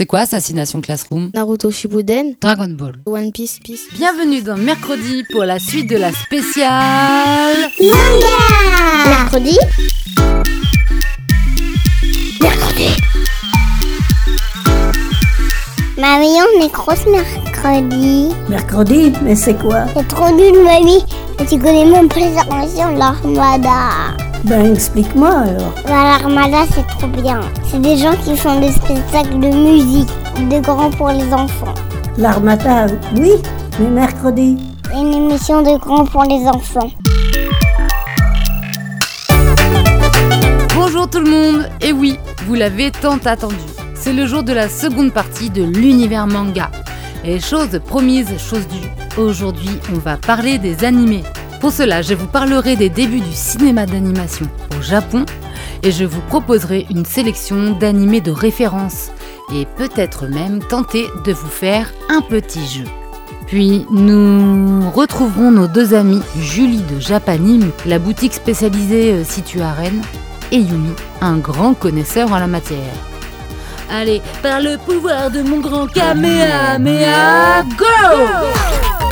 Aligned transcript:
C'est 0.00 0.06
quoi 0.06 0.20
Assassination 0.20 0.80
Classroom 0.80 1.30
Naruto 1.34 1.70
Shippuden, 1.70 2.34
Dragon 2.40 2.70
Ball. 2.70 2.94
One 3.04 3.32
Piece, 3.32 3.58
Piece. 3.62 3.82
Bienvenue 3.92 4.40
dans 4.40 4.56
Mercredi 4.56 5.24
pour 5.30 5.44
la 5.44 5.58
suite 5.58 5.90
de 5.90 5.98
la 5.98 6.10
spéciale... 6.10 7.68
Mercredi 9.06 9.58
Mercredi 12.40 12.88
Mamie, 15.98 16.38
on 16.40 16.64
est 16.64 16.72
grosse 16.72 17.04
mercredi. 17.04 18.30
Mercredi, 18.48 19.12
mais 19.22 19.36
c'est 19.36 19.58
quoi 19.58 19.84
C'est 19.94 20.08
trop 20.08 20.34
nul, 20.34 20.64
mamie. 20.64 21.04
Tu 21.46 21.58
connais 21.58 21.84
même 21.84 22.08
pas 22.08 22.20
les 22.20 22.38
inventions 22.38 22.94
de 22.94 22.98
l'armada. 22.98 24.16
Ben 24.44 24.72
explique-moi 24.72 25.30
alors. 25.30 25.74
L'armada, 25.86 26.64
c'est 26.74 26.86
trop 26.98 27.08
bien. 27.08 27.40
C'est 27.64 27.80
des 27.80 27.96
gens 27.96 28.14
qui 28.24 28.36
font 28.36 28.58
des 28.58 28.72
spectacles 28.72 29.38
de 29.38 29.48
musique, 29.48 30.08
de 30.48 30.60
grands 30.60 30.90
pour 30.90 31.10
les 31.10 31.32
enfants. 31.34 31.74
L'armata, 32.16 32.86
oui, 33.16 33.32
mais 33.78 33.88
mercredi. 33.88 34.56
Une 34.94 35.12
émission 35.12 35.62
de 35.62 35.78
grands 35.78 36.06
pour 36.06 36.24
les 36.24 36.46
enfants. 36.46 36.90
Bonjour 40.74 41.08
tout 41.08 41.20
le 41.20 41.30
monde 41.30 41.68
Et 41.82 41.92
oui, 41.92 42.18
vous 42.46 42.54
l'avez 42.54 42.90
tant 42.90 43.18
attendu. 43.24 43.56
C'est 43.94 44.14
le 44.14 44.26
jour 44.26 44.42
de 44.42 44.54
la 44.54 44.68
seconde 44.68 45.12
partie 45.12 45.50
de 45.50 45.62
l'univers 45.62 46.26
manga. 46.26 46.70
Et 47.24 47.38
chose 47.38 47.78
promise, 47.86 48.28
chose 48.38 48.66
due. 48.68 49.20
Aujourd'hui, 49.20 49.78
on 49.94 49.98
va 49.98 50.16
parler 50.16 50.58
des 50.58 50.84
animés. 50.84 51.24
Pour 51.60 51.72
cela, 51.72 52.00
je 52.00 52.14
vous 52.14 52.26
parlerai 52.26 52.74
des 52.74 52.88
débuts 52.88 53.20
du 53.20 53.34
cinéma 53.34 53.84
d'animation 53.84 54.46
au 54.78 54.82
Japon 54.82 55.26
et 55.82 55.92
je 55.92 56.04
vous 56.04 56.22
proposerai 56.22 56.86
une 56.90 57.04
sélection 57.04 57.72
d'animés 57.72 58.22
de 58.22 58.30
référence 58.30 59.10
et 59.54 59.66
peut-être 59.76 60.26
même 60.26 60.60
tenter 60.60 61.06
de 61.24 61.32
vous 61.32 61.48
faire 61.48 61.92
un 62.08 62.22
petit 62.22 62.66
jeu. 62.66 62.84
Puis 63.46 63.84
nous 63.90 64.90
retrouverons 64.90 65.50
nos 65.50 65.66
deux 65.66 65.92
amis 65.92 66.22
Julie 66.38 66.82
de 66.82 66.98
Japanim, 66.98 67.70
la 67.84 67.98
boutique 67.98 68.32
spécialisée 68.32 69.12
euh, 69.12 69.24
située 69.24 69.62
à 69.62 69.72
Rennes, 69.72 70.02
et 70.52 70.58
Yumi, 70.58 70.94
un 71.20 71.36
grand 71.36 71.74
connaisseur 71.74 72.32
en 72.32 72.38
la 72.38 72.46
matière. 72.46 72.94
Allez, 73.90 74.22
par 74.42 74.60
le 74.60 74.78
pouvoir 74.78 75.30
de 75.30 75.42
mon 75.42 75.60
grand 75.60 75.86
Kamehameha, 75.86 77.64
go 77.76 79.09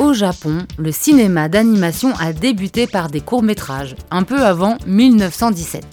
Au 0.00 0.14
Japon, 0.14 0.66
le 0.78 0.92
cinéma 0.92 1.50
d'animation 1.50 2.14
a 2.18 2.32
débuté 2.32 2.86
par 2.86 3.10
des 3.10 3.20
courts-métrages, 3.20 3.96
un 4.10 4.22
peu 4.22 4.42
avant 4.42 4.78
1917. 4.86 5.84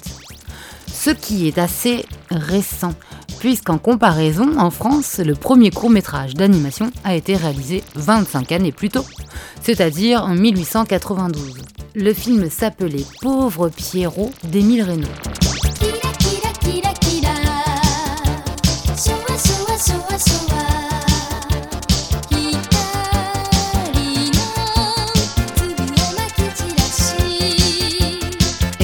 Ce 0.88 1.10
qui 1.10 1.46
est 1.46 1.58
assez 1.58 2.06
récent, 2.32 2.94
puisqu'en 3.40 3.78
comparaison, 3.78 4.58
en 4.60 4.72
France, 4.72 5.20
le 5.20 5.36
premier 5.36 5.72
court-métrage 5.72 6.36
d'animation 6.36 6.90
a 7.04 7.16
été 7.16 7.36
réalisé 7.36 7.84
25 7.96 8.54
années 8.54 8.72
plus 8.72 8.90
tôt, 8.90 9.06
c'est-à-dire 9.62 10.24
en 10.24 10.36
1892. 10.36 11.58
Le 11.94 12.14
film 12.14 12.50
s'appelait 12.50 13.06
Pauvre 13.22 13.68
Pierrot 13.68 14.32
d'Émile 14.46 14.84
Reynaud. 14.84 15.37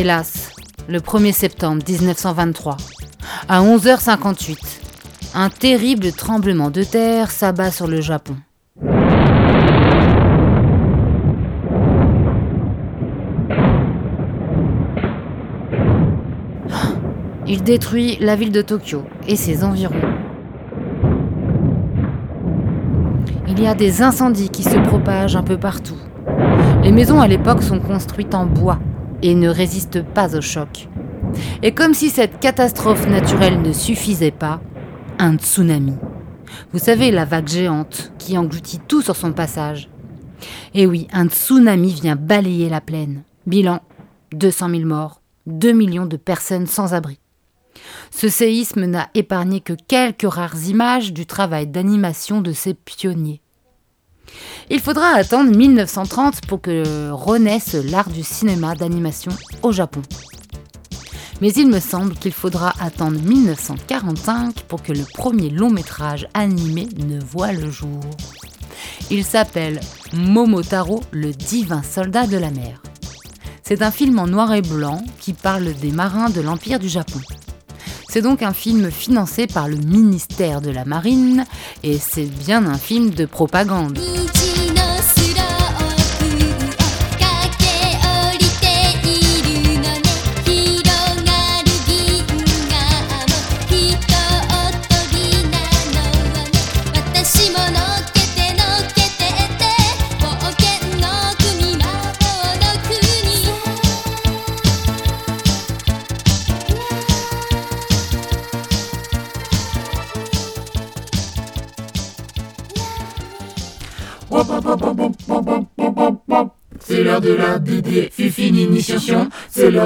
Hélas, 0.03 0.51
le 0.89 0.99
1er 0.99 1.31
septembre 1.31 1.81
1923, 1.87 2.75
à 3.47 3.61
11h58, 3.61 4.57
un 5.33 5.47
terrible 5.47 6.11
tremblement 6.11 6.69
de 6.69 6.83
terre 6.83 7.31
s'abat 7.31 7.71
sur 7.71 7.87
le 7.87 8.01
Japon. 8.01 8.35
Il 17.47 17.63
détruit 17.63 18.17
la 18.19 18.35
ville 18.35 18.51
de 18.51 18.61
Tokyo 18.61 19.03
et 19.25 19.37
ses 19.37 19.63
environs. 19.63 19.95
Il 23.47 23.57
y 23.57 23.67
a 23.67 23.73
des 23.73 24.01
incendies 24.01 24.49
qui 24.49 24.63
se 24.63 24.77
propagent 24.79 25.37
un 25.37 25.43
peu 25.43 25.57
partout. 25.57 25.95
Les 26.83 26.91
maisons 26.91 27.21
à 27.21 27.27
l'époque 27.29 27.63
sont 27.63 27.79
construites 27.79 28.35
en 28.35 28.45
bois 28.45 28.79
et 29.23 29.33
ne 29.33 29.49
résistent 29.49 30.03
pas 30.03 30.35
au 30.35 30.41
choc. 30.41 30.87
Et 31.63 31.73
comme 31.73 31.95
si 31.95 32.09
cette 32.09 32.39
catastrophe 32.39 33.07
naturelle 33.07 33.61
ne 33.61 33.73
suffisait 33.73 34.31
pas, 34.31 34.61
un 35.17 35.37
tsunami. 35.37 35.95
Vous 36.71 36.79
savez, 36.79 37.09
la 37.09 37.25
vague 37.25 37.47
géante 37.47 38.11
qui 38.19 38.37
engloutit 38.37 38.79
tout 38.87 39.01
sur 39.01 39.15
son 39.15 39.31
passage. 39.31 39.89
Et 40.75 40.85
oui, 40.85 41.07
un 41.11 41.27
tsunami 41.27 41.93
vient 41.93 42.15
balayer 42.15 42.69
la 42.69 42.81
plaine. 42.81 43.23
Bilan 43.47 43.79
200 44.33 44.69
000 44.69 44.81
morts, 44.85 45.21
2 45.47 45.71
millions 45.71 46.05
de 46.05 46.17
personnes 46.17 46.67
sans 46.67 46.93
abri. 46.93 47.19
Ce 48.11 48.29
séisme 48.29 48.85
n'a 48.85 49.09
épargné 49.13 49.61
que 49.61 49.73
quelques 49.87 50.31
rares 50.31 50.67
images 50.67 51.13
du 51.13 51.25
travail 51.25 51.67
d'animation 51.67 52.41
de 52.41 52.51
ces 52.51 52.73
pionniers. 52.73 53.42
Il 54.69 54.79
faudra 54.79 55.07
attendre 55.07 55.55
1930 55.55 56.41
pour 56.47 56.61
que 56.61 57.09
renaisse 57.11 57.73
l'art 57.73 58.09
du 58.09 58.23
cinéma 58.23 58.75
d'animation 58.75 59.31
au 59.61 59.71
Japon. 59.71 60.01
Mais 61.41 61.51
il 61.53 61.67
me 61.67 61.79
semble 61.79 62.13
qu'il 62.15 62.31
faudra 62.31 62.73
attendre 62.79 63.19
1945 63.19 64.61
pour 64.61 64.81
que 64.81 64.93
le 64.93 65.03
premier 65.13 65.49
long 65.49 65.69
métrage 65.69 66.27
animé 66.33 66.87
ne 66.97 67.19
voie 67.19 67.51
le 67.51 67.69
jour. 67.69 68.01
Il 69.11 69.25
s'appelle 69.25 69.79
Momotaro, 70.13 71.01
le 71.11 71.31
divin 71.31 71.83
soldat 71.83 72.27
de 72.27 72.37
la 72.37 72.51
mer. 72.51 72.81
C'est 73.63 73.81
un 73.81 73.91
film 73.91 74.19
en 74.19 74.27
noir 74.27 74.53
et 74.53 74.61
blanc 74.61 75.03
qui 75.19 75.33
parle 75.33 75.73
des 75.73 75.91
marins 75.91 76.29
de 76.29 76.41
l'Empire 76.41 76.79
du 76.79 76.89
Japon. 76.89 77.19
C'est 78.13 78.21
donc 78.21 78.43
un 78.43 78.53
film 78.53 78.91
financé 78.91 79.47
par 79.47 79.67
le 79.67 79.75
ministère 79.75 80.61
de 80.61 80.69
la 80.69 80.85
Marine 80.85 81.45
et 81.81 81.97
c'est 81.97 82.27
bien 82.27 82.63
un 82.67 82.77
film 82.77 83.09
de 83.09 83.25
propagande. 83.25 83.97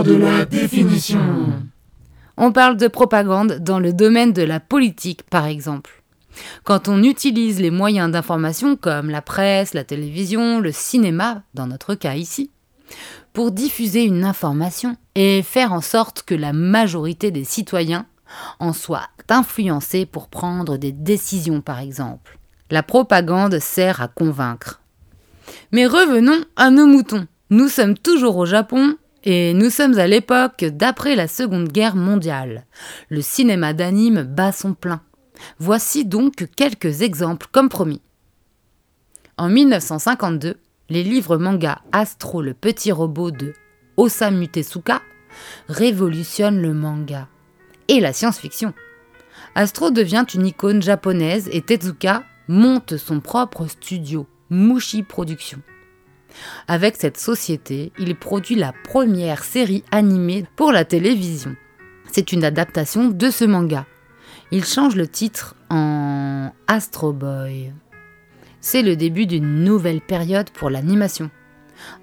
De 0.04 0.16
la 0.16 0.46
définition. 0.46 1.20
On 2.36 2.52
parle 2.52 2.78
de 2.78 2.88
propagande 2.88 3.60
dans 3.60 3.80
le 3.80 3.94
domaine 3.94 4.34
de 4.34 4.44
la 4.44 4.60
politique, 4.60 5.24
par 5.24 5.46
exemple. 5.46 6.04
Quand 6.64 6.88
on 6.88 7.02
utilise 7.02 7.60
les 7.60 7.72
moyens 7.72 8.12
d'information 8.12 8.76
comme 8.76 9.10
la 9.10 9.24
presse, 9.24 9.74
la 9.74 9.84
télévision, 9.84 10.60
le 10.60 10.72
cinéma, 10.72 11.42
dans 11.56 11.66
notre 11.66 11.96
cas 11.96 12.14
ici, 12.14 12.52
pour 13.34 13.52
diffuser 13.52 14.04
une 14.04 14.24
information 14.24 14.98
et 15.16 15.42
faire 15.42 15.74
en 15.74 15.82
sorte 15.82 16.24
que 16.24 16.36
la 16.36 16.54
majorité 16.54 17.32
des 17.32 17.44
citoyens 17.44 18.06
en 18.60 18.74
soient 18.74 19.08
influencés 19.30 20.06
pour 20.06 20.28
prendre 20.28 20.78
des 20.78 20.92
décisions, 20.92 21.62
par 21.62 21.80
exemple. 21.80 22.38
La 22.70 22.84
propagande 22.84 23.60
sert 23.60 24.02
à 24.02 24.08
convaincre. 24.08 24.82
Mais 25.72 25.88
revenons 25.88 26.44
à 26.56 26.70
nos 26.70 26.86
moutons. 26.86 27.26
Nous 27.50 27.70
sommes 27.70 27.98
toujours 27.98 28.38
au 28.38 28.46
Japon 28.46 28.96
et 29.30 29.54
nous 29.54 29.70
sommes 29.70 30.00
à 30.00 30.08
l'époque 30.08 30.64
d'après 30.64 31.18
la 31.18 31.28
Seconde 31.28 31.68
Guerre 31.68 31.98
mondiale. 31.98 32.66
Le 33.10 33.22
cinéma 33.22 33.74
d'anime 33.74 34.24
bat 34.24 34.54
son 34.54 34.74
plein. 34.74 35.02
Voici 35.60 36.06
donc 36.06 36.48
quelques 36.56 37.02
exemples 37.02 37.48
comme 37.52 37.68
promis. 37.68 38.02
En 39.38 39.50
1952, 39.50 40.56
les 40.88 41.04
livres 41.04 41.36
manga 41.36 41.82
Astro 41.92 42.42
le 42.42 42.54
petit 42.54 42.94
robot 42.94 43.32
de 43.32 43.52
Osamu 43.98 44.48
Tezuka 44.48 45.02
révolutionnent 45.68 46.62
le 46.62 46.74
manga 46.74 47.28
et 47.90 48.00
la 48.00 48.14
science-fiction. 48.14 48.74
Astro 49.56 49.92
devient 49.92 50.26
une 50.34 50.46
icône 50.46 50.82
japonaise 50.82 51.50
et 51.52 51.62
Tezuka 51.62 52.24
monte 52.48 52.96
son 52.96 53.20
propre 53.20 53.68
studio, 53.68 54.26
Mushi 54.50 55.04
Productions. 55.04 55.62
Avec 56.68 56.96
cette 56.98 57.18
société, 57.18 57.92
il 57.98 58.16
produit 58.16 58.56
la 58.56 58.74
première 58.84 59.44
série 59.44 59.84
animée 59.92 60.46
pour 60.56 60.72
la 60.72 60.86
télévision. 60.86 61.56
C'est 62.12 62.32
une 62.32 62.44
adaptation 62.44 63.10
de 63.10 63.30
ce 63.30 63.46
manga. 63.46 63.86
Il 64.52 64.64
change 64.64 64.96
le 64.96 65.08
titre 65.08 65.56
en 65.70 66.52
Astro 66.68 67.14
Boy. 67.14 67.74
C'est 68.62 68.82
le 68.82 68.96
début 68.96 69.26
d'une 69.26 69.64
nouvelle 69.64 70.02
période 70.02 70.50
pour 70.50 70.70
l'animation. 70.70 71.30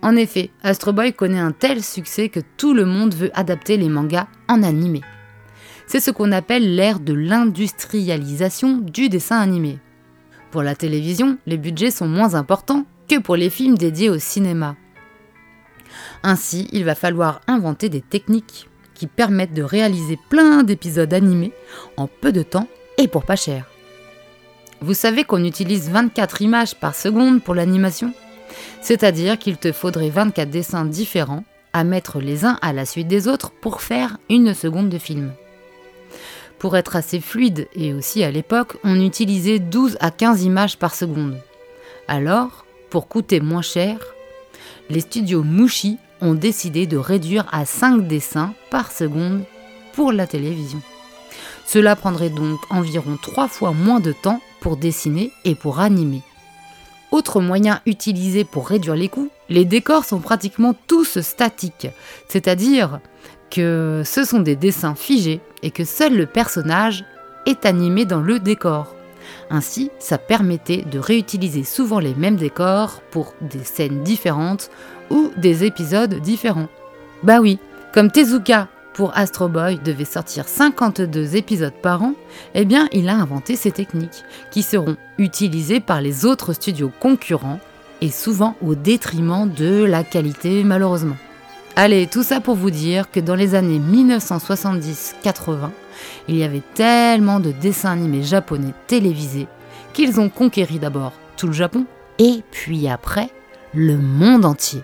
En 0.02 0.14
effet, 0.14 0.50
Astro 0.62 0.92
Boy 0.92 1.12
connaît 1.12 1.38
un 1.38 1.52
tel 1.52 1.82
succès 1.82 2.28
que 2.28 2.40
tout 2.56 2.74
le 2.74 2.84
monde 2.84 3.14
veut 3.14 3.30
adapter 3.34 3.76
les 3.76 3.88
mangas 3.88 4.28
en 4.48 4.62
animé. 4.62 5.00
C'est 5.86 6.00
ce 6.00 6.10
qu'on 6.10 6.32
appelle 6.32 6.76
l'ère 6.76 7.00
de 7.00 7.12
l'industrialisation 7.12 8.78
du 8.78 9.08
dessin 9.08 9.38
animé. 9.38 9.78
Pour 10.50 10.62
la 10.62 10.74
télévision, 10.74 11.38
les 11.46 11.58
budgets 11.58 11.90
sont 11.90 12.06
moins 12.06 12.34
importants 12.34 12.86
que 13.08 13.18
pour 13.18 13.36
les 13.36 13.50
films 13.50 13.76
dédiés 13.76 14.10
au 14.10 14.18
cinéma. 14.18 14.76
Ainsi, 16.22 16.68
il 16.72 16.84
va 16.84 16.94
falloir 16.94 17.40
inventer 17.46 17.88
des 17.88 18.00
techniques 18.00 18.68
qui 18.94 19.06
permettent 19.06 19.54
de 19.54 19.62
réaliser 19.62 20.18
plein 20.28 20.62
d'épisodes 20.62 21.12
animés 21.12 21.52
en 21.96 22.06
peu 22.06 22.32
de 22.32 22.42
temps 22.42 22.68
et 22.98 23.08
pour 23.08 23.24
pas 23.24 23.36
cher. 23.36 23.66
Vous 24.80 24.94
savez 24.94 25.24
qu'on 25.24 25.44
utilise 25.44 25.90
24 25.90 26.42
images 26.42 26.74
par 26.74 26.94
seconde 26.94 27.42
pour 27.42 27.54
l'animation? 27.54 28.12
C'est-à-dire 28.80 29.38
qu'il 29.38 29.56
te 29.56 29.72
faudrait 29.72 30.10
24 30.10 30.50
dessins 30.50 30.84
différents 30.84 31.44
à 31.72 31.84
mettre 31.84 32.20
les 32.20 32.44
uns 32.44 32.58
à 32.62 32.72
la 32.72 32.86
suite 32.86 33.08
des 33.08 33.26
autres 33.26 33.50
pour 33.50 33.82
faire 33.82 34.18
une 34.30 34.54
seconde 34.54 34.90
de 34.90 34.98
film. 34.98 35.32
Pour 36.58 36.76
être 36.76 36.96
assez 36.96 37.20
fluide, 37.20 37.68
et 37.74 37.92
aussi 37.92 38.22
à 38.22 38.30
l'époque, 38.30 38.76
on 38.84 39.00
utilisait 39.00 39.58
12 39.58 39.98
à 40.00 40.10
15 40.10 40.44
images 40.44 40.78
par 40.78 40.94
seconde. 40.94 41.36
Alors, 42.06 42.63
pour 42.94 43.08
coûter 43.08 43.40
moins 43.40 43.60
cher, 43.60 43.98
les 44.88 45.00
studios 45.00 45.42
Mushi 45.42 45.98
ont 46.20 46.34
décidé 46.34 46.86
de 46.86 46.96
réduire 46.96 47.44
à 47.50 47.64
5 47.64 48.06
dessins 48.06 48.54
par 48.70 48.92
seconde 48.92 49.42
pour 49.94 50.12
la 50.12 50.28
télévision. 50.28 50.80
Cela 51.66 51.96
prendrait 51.96 52.30
donc 52.30 52.60
environ 52.70 53.18
3 53.20 53.48
fois 53.48 53.72
moins 53.72 53.98
de 53.98 54.12
temps 54.12 54.40
pour 54.60 54.76
dessiner 54.76 55.32
et 55.44 55.56
pour 55.56 55.80
animer. 55.80 56.22
Autre 57.10 57.40
moyen 57.40 57.80
utilisé 57.84 58.44
pour 58.44 58.68
réduire 58.68 58.94
les 58.94 59.08
coûts, 59.08 59.30
les 59.48 59.64
décors 59.64 60.04
sont 60.04 60.20
pratiquement 60.20 60.72
tous 60.86 61.18
statiques, 61.18 61.88
c'est-à-dire 62.28 63.00
que 63.50 64.02
ce 64.04 64.22
sont 64.22 64.38
des 64.38 64.54
dessins 64.54 64.94
figés 64.94 65.40
et 65.64 65.72
que 65.72 65.84
seul 65.84 66.16
le 66.16 66.26
personnage 66.26 67.04
est 67.44 67.66
animé 67.66 68.04
dans 68.04 68.20
le 68.20 68.38
décor. 68.38 68.93
Ainsi, 69.50 69.90
ça 69.98 70.18
permettait 70.18 70.84
de 70.90 70.98
réutiliser 70.98 71.64
souvent 71.64 71.98
les 71.98 72.14
mêmes 72.14 72.36
décors 72.36 73.00
pour 73.10 73.34
des 73.40 73.64
scènes 73.64 74.02
différentes 74.02 74.70
ou 75.10 75.30
des 75.36 75.64
épisodes 75.64 76.14
différents. 76.20 76.68
Bah 77.22 77.40
oui, 77.40 77.58
comme 77.92 78.10
Tezuka 78.10 78.68
pour 78.94 79.16
Astro 79.16 79.48
Boy 79.48 79.78
devait 79.84 80.04
sortir 80.04 80.48
52 80.48 81.36
épisodes 81.36 81.74
par 81.82 82.02
an, 82.02 82.14
eh 82.54 82.64
bien 82.64 82.88
il 82.92 83.08
a 83.08 83.14
inventé 83.14 83.56
ces 83.56 83.72
techniques 83.72 84.24
qui 84.50 84.62
seront 84.62 84.96
utilisées 85.18 85.80
par 85.80 86.00
les 86.00 86.24
autres 86.24 86.52
studios 86.52 86.92
concurrents 87.00 87.60
et 88.00 88.10
souvent 88.10 88.56
au 88.62 88.74
détriment 88.74 89.50
de 89.50 89.84
la 89.84 90.04
qualité 90.04 90.62
malheureusement. 90.64 91.16
Allez, 91.76 92.06
tout 92.06 92.22
ça 92.22 92.40
pour 92.40 92.54
vous 92.54 92.70
dire 92.70 93.10
que 93.10 93.18
dans 93.18 93.34
les 93.34 93.56
années 93.56 93.80
1970-80, 93.80 95.70
il 96.28 96.36
y 96.36 96.44
avait 96.44 96.62
tellement 96.74 97.40
de 97.40 97.50
dessins 97.50 97.90
animés 97.90 98.22
japonais 98.22 98.72
télévisés 98.86 99.48
qu'ils 99.92 100.20
ont 100.20 100.28
conquéri 100.28 100.78
d'abord 100.78 101.12
tout 101.36 101.48
le 101.48 101.52
Japon 101.52 101.84
et 102.20 102.42
puis 102.52 102.88
après 102.88 103.28
le 103.74 103.96
monde 103.96 104.44
entier. 104.44 104.82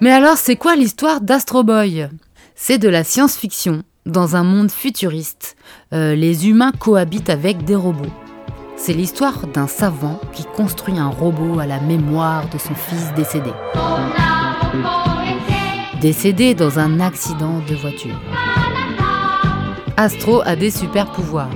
Mais 0.00 0.12
alors, 0.12 0.36
c'est 0.36 0.56
quoi 0.56 0.76
l'histoire 0.76 1.22
d'Astro 1.22 1.64
Boy? 1.64 2.08
C'est 2.54 2.76
de 2.76 2.88
la 2.88 3.02
science-fiction 3.02 3.82
dans 4.04 4.36
un 4.36 4.44
monde 4.44 4.70
futuriste. 4.70 5.56
Euh, 5.94 6.14
les 6.14 6.48
humains 6.48 6.72
cohabitent 6.78 7.30
avec 7.30 7.64
des 7.64 7.74
robots. 7.74 8.12
C'est 8.76 8.92
l'histoire 8.92 9.46
d'un 9.46 9.66
savant 9.66 10.20
qui 10.34 10.44
construit 10.44 10.98
un 10.98 11.08
robot 11.08 11.58
à 11.58 11.66
la 11.66 11.80
mémoire 11.80 12.50
de 12.50 12.58
son 12.58 12.74
fils 12.74 13.14
décédé. 13.16 13.50
Décédé 16.00 16.54
dans 16.54 16.78
un 16.78 17.00
accident 17.00 17.62
de 17.66 17.74
voiture. 17.74 18.20
Astro 19.96 20.42
a 20.44 20.54
des 20.54 20.70
super 20.70 21.06
pouvoirs. 21.06 21.50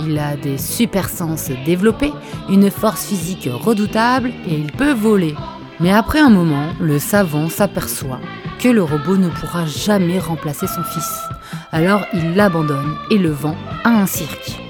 Il 0.00 0.18
a 0.18 0.36
des 0.36 0.58
super 0.58 1.08
sens 1.08 1.48
développés, 1.64 2.12
une 2.48 2.72
force 2.72 3.06
physique 3.06 3.48
redoutable 3.52 4.32
et 4.48 4.54
il 4.54 4.72
peut 4.72 4.92
voler. 4.92 5.36
Mais 5.78 5.92
après 5.92 6.18
un 6.18 6.28
moment, 6.28 6.70
le 6.80 6.98
savant 6.98 7.48
s'aperçoit 7.48 8.18
que 8.58 8.68
le 8.68 8.82
robot 8.82 9.16
ne 9.16 9.28
pourra 9.28 9.64
jamais 9.64 10.18
remplacer 10.18 10.66
son 10.66 10.82
fils. 10.82 11.22
Alors 11.70 12.04
il 12.12 12.34
l'abandonne 12.34 12.96
et 13.12 13.18
le 13.18 13.30
vend 13.30 13.56
à 13.84 13.90
un 13.90 14.06
cirque. 14.06 14.60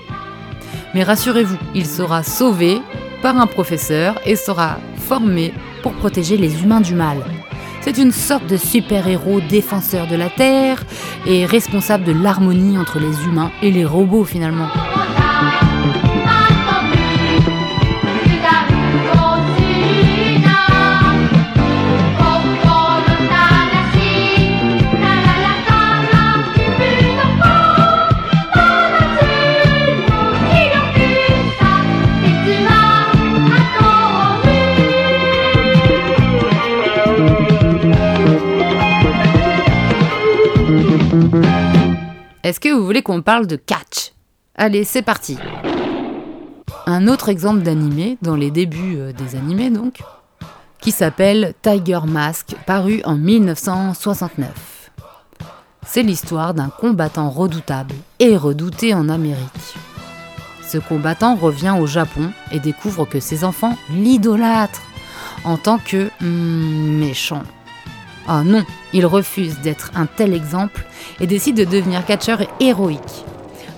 Mais 0.95 1.03
rassurez-vous, 1.03 1.59
il 1.75 1.87
sera 1.87 2.23
sauvé 2.23 2.83
par 3.23 3.39
un 3.39 3.47
professeur 3.47 4.21
et 4.27 4.37
sera 4.37 4.77
formé 4.97 5.55
pour 5.83 5.93
protéger 5.95 6.37
les 6.37 6.63
humains 6.63 6.83
du 6.83 6.95
mal. 6.95 7.19
C'est 7.83 7.99
une 7.99 8.13
sorte 8.13 8.47
de 8.47 8.57
super-héros 8.57 9.41
défenseur 9.41 10.07
de 10.07 10.15
la 10.15 10.31
Terre 10.31 10.85
et 11.27 11.45
responsable 11.45 12.05
de 12.05 12.13
l'harmonie 12.13 12.79
entre 12.79 13.01
les 13.01 13.25
humains 13.27 13.51
et 13.61 13.73
les 13.73 13.85
robots 13.85 14.25
finalement. 14.25 14.69
Voulez 42.93 43.01
qu'on 43.03 43.23
parle 43.23 43.47
de 43.47 43.57
catch 43.57 44.13
Allez, 44.55 44.85
c'est 44.85 45.01
parti. 45.01 45.39
Un 46.85 47.09
autre 47.09 47.31
exemple 47.31 47.63
d'animé, 47.63 48.19
dans 48.21 48.37
les 48.37 48.51
débuts 48.51 48.99
euh, 48.99 49.15
des 49.15 49.35
animés 49.35 49.71
donc, 49.71 50.03
qui 50.79 50.91
s'appelle 50.91 51.55
Tiger 51.63 52.01
Mask, 52.07 52.55
paru 52.67 53.01
en 53.07 53.17
1969. 53.17 54.91
C'est 55.87 56.03
l'histoire 56.03 56.53
d'un 56.53 56.69
combattant 56.69 57.31
redoutable 57.31 57.95
et 58.19 58.37
redouté 58.37 58.93
en 58.93 59.09
Amérique. 59.09 59.75
Ce 60.63 60.77
combattant 60.77 61.35
revient 61.35 61.75
au 61.81 61.87
Japon 61.87 62.31
et 62.51 62.61
découvre 62.61 63.07
que 63.07 63.21
ses 63.21 63.43
enfants 63.43 63.79
l'idolâtrent 63.89 64.83
en 65.45 65.57
tant 65.57 65.79
que 65.79 66.11
hmm, 66.21 66.99
méchant. 66.99 67.45
Ah 68.29 68.43
non, 68.45 68.65
il 68.93 69.05
refuse 69.05 69.59
d'être 69.61 69.91
un 69.95 70.07
tel 70.07 70.33
exemple 70.33 70.85
et 71.21 71.27
décide 71.27 71.57
de 71.57 71.65
devenir 71.65 72.05
catcheur 72.05 72.41
héroïque, 72.61 73.25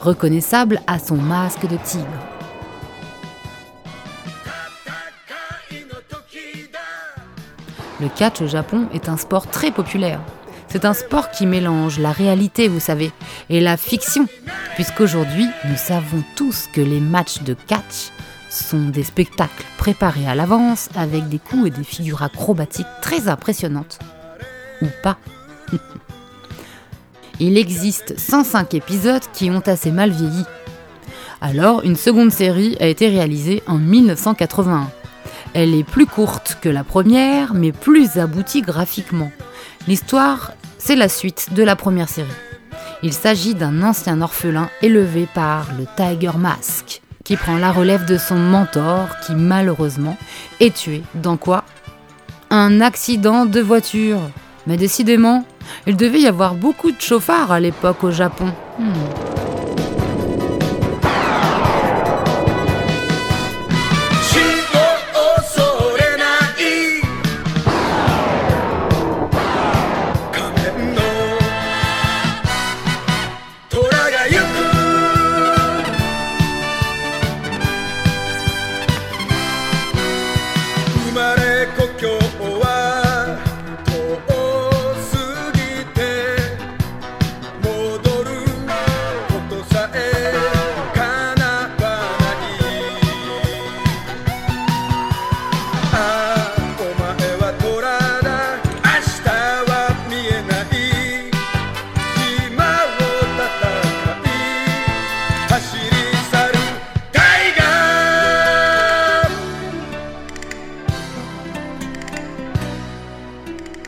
reconnaissable 0.01 0.81
à 0.87 0.99
son 0.99 1.17
masque 1.17 1.67
de 1.67 1.77
tigre. 1.77 2.05
Le 8.01 8.09
catch 8.09 8.43
au 8.43 8.47
Japon 8.47 8.87
est 8.93 9.09
un 9.09 9.17
sport 9.17 9.47
très 9.47 9.71
populaire. 9.71 10.21
C'est 10.69 10.85
un 10.85 10.93
sport 10.93 11.31
qui 11.31 11.47
mélange 11.47 11.99
la 11.99 12.13
réalité, 12.13 12.69
vous 12.69 12.81
savez, 12.81 13.13
et 13.49 13.61
la 13.61 13.77
fiction, 13.77 14.27
puisqu'aujourd'hui, 14.75 15.47
nous 15.65 15.77
savons 15.77 16.23
tous 16.37 16.69
que 16.73 16.81
les 16.81 17.01
matchs 17.01 17.43
de 17.43 17.55
catch 17.55 18.11
sont 18.51 18.89
des 18.89 19.05
spectacles 19.05 19.65
préparés 19.79 20.27
à 20.27 20.35
l'avance 20.35 20.89
avec 20.97 21.29
des 21.29 21.39
coups 21.39 21.69
et 21.69 21.71
des 21.71 21.85
figures 21.85 22.23
acrobatiques 22.23 22.87
très 23.01 23.29
impressionnantes. 23.29 23.99
Pas. 25.03 25.19
Il 27.41 27.59
existe 27.59 28.19
105 28.19 28.75
épisodes 28.75 29.23
qui 29.33 29.51
ont 29.51 29.63
assez 29.67 29.91
mal 29.91 30.11
vieilli. 30.11 30.45
Alors, 31.41 31.85
une 31.85 31.97
seconde 31.97 32.31
série 32.31 32.77
a 32.81 32.87
été 32.87 33.09
réalisée 33.09 33.63
en 33.67 33.79
1981. 33.79 34.89
Elle 35.53 35.75
est 35.75 35.85
plus 35.85 36.07
courte 36.07 36.59
que 36.61 36.69
la 36.69 36.85
première, 36.85 37.55
mais 37.55 37.73
plus 37.73 38.19
aboutie 38.19 38.63
graphiquement. 38.63 39.31
L'histoire, 39.87 40.53
c'est 40.79 40.97
la 40.97 41.09
suite 41.09 41.53
de 41.53 41.63
la 41.63 41.77
première 41.77 42.09
série. 42.09 42.29
Il 43.03 43.13
s'agit 43.13 43.55
d'un 43.55 43.83
ancien 43.83 44.23
orphelin 44.23 44.71
élevé 44.81 45.29
par 45.33 45.69
le 45.79 45.87
Tiger 45.97 46.39
Mask, 46.39 47.03
qui 47.25 47.37
prend 47.37 47.59
la 47.59 47.73
relève 47.73 48.07
de 48.07 48.17
son 48.17 48.37
mentor, 48.37 49.09
qui 49.27 49.35
malheureusement 49.35 50.17
est 50.61 50.75
tué 50.75 51.03
dans 51.15 51.37
quoi? 51.37 51.65
Un 52.51 52.81
accident 52.81 53.45
de 53.45 53.61
voiture. 53.61 54.21
Mais 54.67 54.77
décidément, 54.77 55.45
il 55.87 55.97
devait 55.97 56.21
y 56.21 56.27
avoir 56.27 56.55
beaucoup 56.55 56.91
de 56.91 57.01
chauffards 57.01 57.53
à 57.53 57.61
l'époque 57.61 58.05
au 58.05 58.11
Japon. 58.11 58.53
Hmm. 58.79 59.34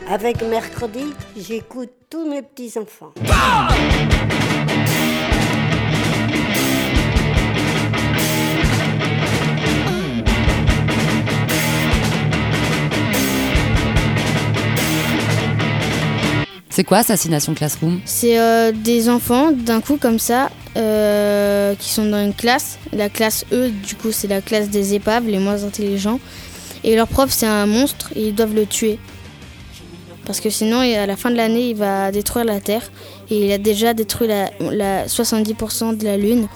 Avec 0.09 0.41
mercredi, 0.41 1.03
j'écoute 1.35 1.89
tous 2.09 2.29
mes 2.29 2.41
petits-enfants. 2.41 3.11
C'est 16.69 16.85
quoi 16.85 16.99
Assassination 16.99 17.53
Classroom 17.53 17.99
C'est 18.05 18.39
euh, 18.39 18.71
des 18.71 19.09
enfants, 19.09 19.51
d'un 19.51 19.81
coup 19.81 19.97
comme 19.97 20.19
ça, 20.19 20.49
euh, 20.77 21.75
qui 21.75 21.89
sont 21.89 22.05
dans 22.05 22.23
une 22.23 22.33
classe. 22.33 22.79
La 22.93 23.09
classe 23.09 23.43
E, 23.51 23.69
du 23.69 23.95
coup, 23.95 24.13
c'est 24.13 24.29
la 24.29 24.39
classe 24.39 24.69
des 24.69 24.93
épaves, 24.93 25.27
les 25.27 25.39
moins 25.39 25.65
intelligents. 25.65 26.21
Et 26.85 26.95
leur 26.95 27.09
prof, 27.09 27.29
c'est 27.29 27.47
un 27.47 27.65
monstre 27.65 28.13
et 28.15 28.27
ils 28.27 28.35
doivent 28.35 28.55
le 28.55 28.65
tuer. 28.65 28.99
Parce 30.27 30.41
que 30.41 30.49
sinon, 30.49 30.81
à 30.81 31.05
la 31.07 31.15
fin 31.15 31.31
de 31.31 31.37
l'année, 31.37 31.69
il 31.69 31.75
va 31.77 32.11
détruire 32.11 32.43
la 32.45 32.59
Terre. 32.59 32.91
Et 33.31 33.45
il 33.45 33.51
a 33.51 33.57
déjà 33.57 33.93
détruit 33.93 34.27
la, 34.27 34.51
la 34.59 35.07
70% 35.07 35.97
de 35.97 36.03
la 36.03 36.17
Lune. 36.17 36.47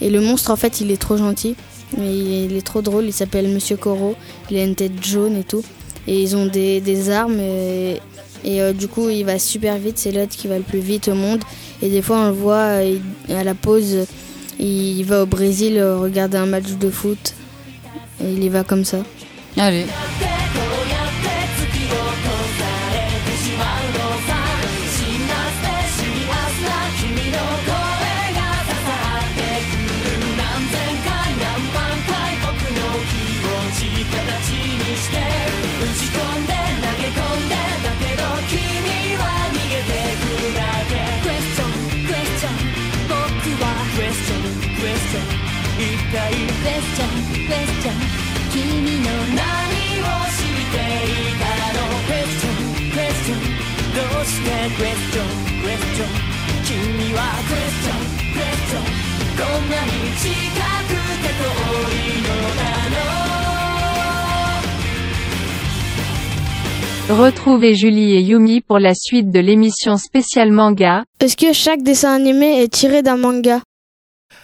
Et 0.00 0.08
le 0.10 0.20
monstre, 0.20 0.50
en 0.52 0.56
fait, 0.56 0.80
il 0.80 0.90
est 0.92 0.96
trop 0.96 1.16
gentil. 1.16 1.56
Mais 1.98 2.16
il 2.16 2.56
est, 2.56 2.64
trop 2.64 2.82
drôle. 2.82 3.06
Il 3.06 3.12
s'appelle 3.12 3.48
Monsieur 3.48 3.76
Corot. 3.76 4.14
Il 4.50 4.56
a 4.58 4.62
une 4.64 4.76
tête 4.76 5.04
jaune 5.04 5.36
et 5.36 5.42
tout. 5.42 5.62
Et 6.06 6.22
ils 6.22 6.36
ont 6.36 6.46
des, 6.46 6.80
des 6.80 7.10
armes. 7.10 7.40
Et, 7.40 8.00
et, 8.44 8.62
euh, 8.62 8.72
du 8.72 8.86
coup, 8.86 9.08
il 9.10 9.24
va 9.24 9.40
super 9.40 9.76
vite. 9.76 9.98
C'est 9.98 10.12
l'autre 10.12 10.36
qui 10.36 10.46
va 10.46 10.56
le 10.56 10.62
plus 10.62 10.78
vite 10.78 11.08
au 11.08 11.14
monde. 11.14 11.40
Et 11.82 11.88
des 11.88 12.02
fois, 12.02 12.18
on 12.20 12.26
le 12.26 12.32
voit 12.34 12.78
euh, 12.78 12.96
il- 13.28 13.34
à 13.34 13.42
la 13.42 13.54
pause. 13.54 14.06
Il 14.60 15.02
va 15.02 15.24
au 15.24 15.26
Brésil 15.26 15.78
euh, 15.78 15.98
regarder 15.98 16.36
un 16.38 16.46
match 16.46 16.68
de 16.78 16.90
foot. 16.90 17.34
Et 18.22 18.30
il 18.32 18.44
y 18.44 18.48
va 18.48 18.62
comme 18.62 18.84
ça. 18.84 18.98
Allez. 19.56 19.84
Retrouvez 67.08 67.74
Julie 67.74 68.12
et 68.12 68.20
Yumi 68.22 68.60
pour 68.60 68.78
la 68.78 68.94
suite 68.94 69.32
de 69.32 69.40
l'émission 69.40 69.96
spéciale 69.96 70.52
manga. 70.52 71.02
Est-ce 71.18 71.36
que 71.36 71.52
chaque 71.52 71.82
dessin 71.82 72.14
animé 72.14 72.62
est 72.62 72.72
tiré 72.72 73.02
d'un 73.02 73.16
manga? 73.16 73.60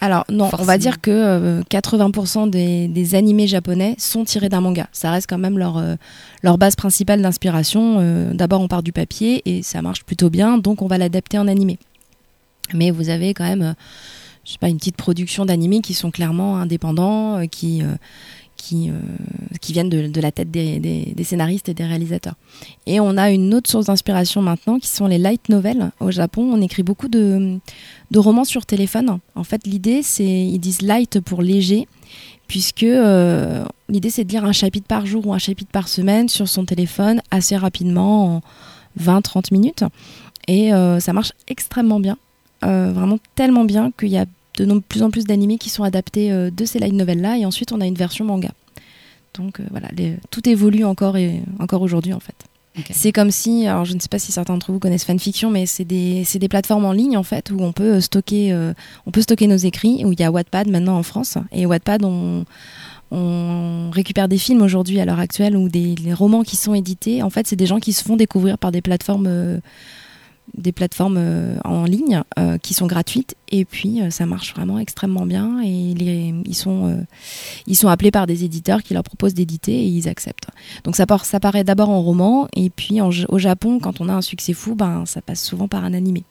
Alors 0.01 0.25
non, 0.29 0.49
on 0.59 0.63
va 0.63 0.77
dire 0.77 0.99
que 0.99 1.09
euh, 1.09 1.61
80% 1.71 2.49
des, 2.49 2.89
des 2.89 3.15
animés 3.15 3.47
japonais 3.47 3.95
sont 3.97 4.25
tirés 4.25 4.49
d'un 4.49 4.59
manga. 4.59 4.87
Ça 4.91 5.11
reste 5.11 5.27
quand 5.29 5.37
même 5.37 5.57
leur, 5.57 5.77
euh, 5.77 5.95
leur 6.43 6.57
base 6.57 6.75
principale 6.75 7.21
d'inspiration. 7.21 7.97
Euh, 8.01 8.33
D'abord 8.33 8.61
on 8.61 8.67
part 8.67 8.83
du 8.83 8.91
papier 8.91 9.41
et 9.45 9.63
ça 9.63 9.81
marche 9.81 10.03
plutôt 10.03 10.29
bien, 10.29 10.57
donc 10.57 10.81
on 10.81 10.87
va 10.87 10.97
l'adapter 10.97 11.37
en 11.39 11.47
animé. 11.47 11.79
Mais 12.73 12.91
vous 12.91 13.07
avez 13.09 13.33
quand 13.33 13.45
même, 13.45 13.61
euh, 13.61 13.73
je 14.47 14.53
sais 14.53 14.59
pas, 14.59 14.69
une 14.69 14.77
petite 14.77 14.95
production 14.95 15.45
d'animés 15.45 15.81
qui 15.81 15.93
sont 15.93 16.09
clairement 16.09 16.55
indépendants, 16.57 17.35
euh, 17.39 17.45
qui, 17.47 17.83
euh, 17.83 17.95
qui, 18.55 18.89
euh, 18.89 18.93
qui 19.59 19.73
viennent 19.73 19.89
de, 19.89 20.07
de 20.07 20.21
la 20.21 20.31
tête 20.31 20.49
des, 20.49 20.79
des- 20.79 21.23
scénaristes 21.25 21.67
et 21.67 21.73
des 21.73 21.83
réalisateurs. 21.83 22.35
Et 22.85 23.01
on 23.01 23.17
a 23.17 23.29
une 23.29 23.53
autre 23.53 23.69
source 23.69 23.87
d'inspiration 23.87 24.41
maintenant 24.41 24.79
qui 24.79 24.87
sont 24.87 25.05
les 25.05 25.17
light 25.17 25.49
novels. 25.49 25.91
Au 25.99 26.11
Japon, 26.11 26.49
on 26.53 26.61
écrit 26.61 26.81
beaucoup 26.83 27.09
de, 27.09 27.59
de 28.09 28.19
romans 28.19 28.45
sur 28.45 28.65
téléphone. 28.65 29.19
En 29.35 29.43
fait, 29.43 29.67
l'idée, 29.67 30.01
c'est, 30.01 30.23
ils 30.23 30.59
disent 30.59 30.81
light 30.81 31.19
pour 31.19 31.41
léger, 31.41 31.85
puisque 32.47 32.85
l'idée, 33.89 34.09
c'est 34.09 34.23
de 34.23 34.29
lire 34.31 34.45
un 34.45 34.53
chapitre 34.53 34.87
par 34.87 35.05
jour 35.05 35.27
ou 35.27 35.33
un 35.33 35.39
chapitre 35.39 35.71
par 35.71 35.89
semaine 35.89 36.29
sur 36.29 36.47
son 36.47 36.63
téléphone 36.63 37.21
assez 37.31 37.57
rapidement, 37.57 38.37
en 38.37 38.41
20-30 38.97 39.51
minutes. 39.51 39.83
Et 40.47 40.69
ça 40.99 41.11
marche 41.11 41.33
extrêmement 41.49 41.99
bien. 41.99 42.17
Vraiment 42.61 43.17
tellement 43.35 43.65
bien 43.65 43.91
qu'il 43.91 44.09
y 44.09 44.17
a 44.17 44.25
de 44.65 44.79
plus 44.79 45.03
en 45.03 45.11
plus 45.11 45.25
d'animés 45.25 45.57
qui 45.57 45.69
sont 45.69 45.83
adaptés 45.83 46.31
euh, 46.31 46.49
de 46.49 46.65
ces 46.65 46.79
light 46.79 46.93
novels-là. 46.93 47.37
Et 47.37 47.45
ensuite, 47.45 47.71
on 47.71 47.81
a 47.81 47.85
une 47.85 47.95
version 47.95 48.25
manga. 48.25 48.51
Donc 49.35 49.59
euh, 49.59 49.63
voilà, 49.71 49.89
les- 49.95 50.15
tout 50.31 50.47
évolue 50.49 50.83
encore, 50.85 51.17
et, 51.17 51.41
encore 51.59 51.81
aujourd'hui, 51.81 52.13
en 52.13 52.19
fait. 52.19 52.35
C'est 52.91 53.11
comme 53.11 53.31
si, 53.31 53.65
alors 53.65 53.85
je 53.85 53.95
ne 53.95 53.99
sais 53.99 54.07
pas 54.07 54.19
si 54.19 54.31
certains 54.31 54.53
d'entre 54.53 54.71
vous 54.71 54.77
connaissent 54.77 55.03
fanfiction, 55.05 55.49
mais 55.49 55.65
c'est 55.65 55.83
des, 55.83 56.23
des 56.35 56.47
plateformes 56.47 56.85
en 56.85 56.91
ligne 56.91 57.17
en 57.17 57.23
fait 57.23 57.49
où 57.49 57.57
on 57.59 57.71
peut 57.71 57.95
euh, 57.95 58.01
stocker, 58.01 58.53
euh, 58.53 58.71
on 59.07 59.11
peut 59.11 59.21
stocker 59.23 59.47
nos 59.47 59.57
écrits. 59.57 60.05
Où 60.05 60.11
il 60.13 60.19
y 60.19 60.23
a 60.23 60.29
Wattpad 60.29 60.67
maintenant 60.67 60.95
en 60.95 61.01
France 61.01 61.39
et 61.51 61.65
Wattpad 61.65 62.03
on, 62.05 62.45
on 63.09 63.89
récupère 63.91 64.27
des 64.27 64.37
films 64.37 64.61
aujourd'hui 64.61 64.99
à 64.99 65.05
l'heure 65.05 65.17
actuelle 65.19 65.57
ou 65.57 65.69
des 65.69 65.95
les 65.95 66.13
romans 66.13 66.43
qui 66.43 66.55
sont 66.55 66.75
édités. 66.75 67.23
En 67.23 67.31
fait, 67.31 67.47
c'est 67.47 67.55
des 67.55 67.65
gens 67.65 67.79
qui 67.79 67.93
se 67.93 68.03
font 68.03 68.15
découvrir 68.15 68.59
par 68.59 68.71
des 68.71 68.81
plateformes, 68.81 69.25
des 70.55 70.71
plateformes 70.71 71.17
euh, 71.17 71.57
en 71.63 71.83
ligne 71.85 72.21
euh, 72.39 72.57
qui 72.57 72.73
sont 72.73 72.87
gratuites 72.87 73.35
et 73.49 73.65
puis 73.65 74.01
euh, 74.01 74.09
ça 74.09 74.25
marche 74.25 74.53
vraiment 74.53 74.79
extrêmement 74.79 75.25
bien 75.25 75.61
et 75.63 75.69
ils 75.69 76.55
sont, 76.55 77.05
ils 77.67 77.75
sont 77.75 77.87
appelés 77.87 78.11
par 78.11 78.27
des 78.27 78.43
éditeurs 78.43 78.83
qui 78.83 78.93
leur 78.93 79.03
proposent 79.03 79.33
d'éditer 79.33 79.73
et 79.73 79.85
ils 79.85 80.07
acceptent. 80.07 80.47
Donc 80.83 80.95
ça, 80.95 81.05
part, 81.05 81.25
ça 81.25 81.39
paraît 81.39 81.63
d'abord 81.63 81.89
en 81.89 82.01
roman 82.01 82.47
et 82.55 82.69
puis 82.69 82.99
au 83.01 83.39
Japon, 83.39 83.79
quand 83.79 84.01
on 84.01 84.09
a 84.09 84.13
un 84.13 84.21
succès 84.21 84.53
fou, 84.53 84.75
ben, 84.75 85.05
ça 85.05 85.21
passe 85.21 85.43
souvent 85.43 85.67
par 85.67 85.83
un 85.83 85.93
animé. 85.93 86.23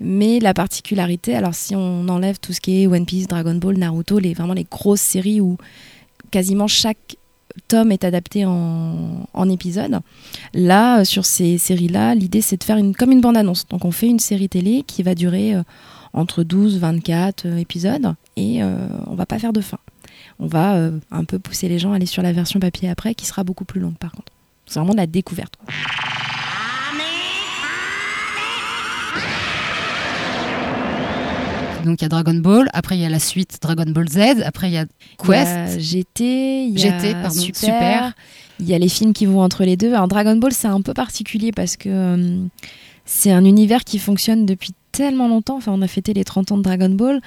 Mais 0.00 0.40
la 0.40 0.54
particularité, 0.54 1.36
alors 1.36 1.54
si 1.54 1.76
on 1.76 2.08
enlève 2.08 2.38
tout 2.40 2.52
ce 2.52 2.60
qui 2.60 2.82
est 2.82 2.86
One 2.86 3.06
Piece, 3.06 3.28
Dragon 3.28 3.54
Ball, 3.54 3.78
Naruto, 3.78 4.18
les, 4.18 4.34
vraiment 4.34 4.54
les 4.54 4.66
grosses 4.68 5.00
séries 5.00 5.40
où 5.40 5.56
quasiment 6.30 6.66
chaque 6.66 7.16
tome 7.68 7.92
est 7.92 8.04
adapté 8.04 8.44
en, 8.44 9.26
en 9.32 9.48
épisode, 9.48 10.00
là, 10.52 11.00
euh, 11.00 11.04
sur 11.04 11.24
ces 11.24 11.58
séries-là, 11.58 12.14
l'idée 12.14 12.40
c'est 12.40 12.56
de 12.56 12.64
faire 12.64 12.76
une, 12.76 12.94
comme 12.94 13.12
une 13.12 13.20
bande-annonce. 13.20 13.66
Donc 13.68 13.84
on 13.84 13.90
fait 13.90 14.08
une 14.08 14.18
série 14.18 14.48
télé 14.48 14.84
qui 14.86 15.02
va 15.02 15.14
durer 15.14 15.54
euh, 15.54 15.62
entre 16.12 16.42
12 16.42 16.78
24 16.78 17.46
euh, 17.46 17.56
épisodes 17.56 18.14
et 18.36 18.62
on 19.06 19.14
va 19.14 19.26
pas 19.26 19.38
faire 19.38 19.52
de 19.52 19.60
fin. 19.60 19.78
On 20.40 20.46
va 20.46 20.90
un 21.12 21.24
peu 21.24 21.38
pousser 21.38 21.68
les 21.68 21.78
gens 21.78 21.92
à 21.92 21.96
aller 21.96 22.06
sur 22.06 22.22
la 22.22 22.32
version 22.32 22.58
papier 22.58 22.90
après, 22.90 23.14
qui 23.14 23.26
sera 23.26 23.44
beaucoup 23.44 23.64
plus 23.64 23.80
longue 23.80 23.96
par 23.96 24.10
contre. 24.10 24.32
C'est 24.66 24.80
vraiment 24.80 24.92
de 24.92 24.98
la 24.98 25.06
découverte. 25.06 25.54
Donc 31.84 32.00
il 32.00 32.04
y 32.04 32.06
a 32.06 32.08
Dragon 32.08 32.34
Ball, 32.34 32.68
après 32.72 32.96
il 32.96 33.02
y 33.02 33.04
a 33.04 33.10
la 33.10 33.18
suite 33.18 33.58
Dragon 33.60 33.84
Ball 33.86 34.08
Z, 34.08 34.42
après 34.44 34.68
il 34.70 34.74
y 34.74 34.78
a 34.78 34.86
Il 35.22 35.30
y 35.30 35.34
a 35.34 35.66
Quest. 35.66 35.80
GT, 35.80 36.66
il 36.66 36.78
y 36.78 36.88
a 36.88 36.98
GT, 36.98 37.12
pardon, 37.12 37.40
Super, 37.40 37.54
Super. 37.54 38.12
Il 38.60 38.66
y 38.66 38.74
a 38.74 38.78
les 38.78 38.88
films 38.88 39.12
qui 39.12 39.26
vont 39.26 39.40
entre 39.42 39.64
les 39.64 39.76
deux. 39.76 39.92
Alors 39.92 40.08
Dragon 40.08 40.36
Ball, 40.36 40.52
c'est 40.52 40.68
un 40.68 40.80
peu 40.80 40.94
particulier 40.94 41.52
parce 41.52 41.76
que 41.76 41.88
euh, 41.90 42.38
c'est 43.04 43.32
un 43.32 43.44
univers 43.44 43.84
qui 43.84 43.98
fonctionne 43.98 44.46
depuis 44.46 44.72
tellement 44.92 45.28
longtemps. 45.28 45.56
Enfin, 45.56 45.72
on 45.72 45.82
a 45.82 45.88
fêté 45.88 46.14
les 46.14 46.24
30 46.24 46.52
ans 46.52 46.56
de 46.56 46.62
Dragon 46.62 46.90
Ball 46.90 47.20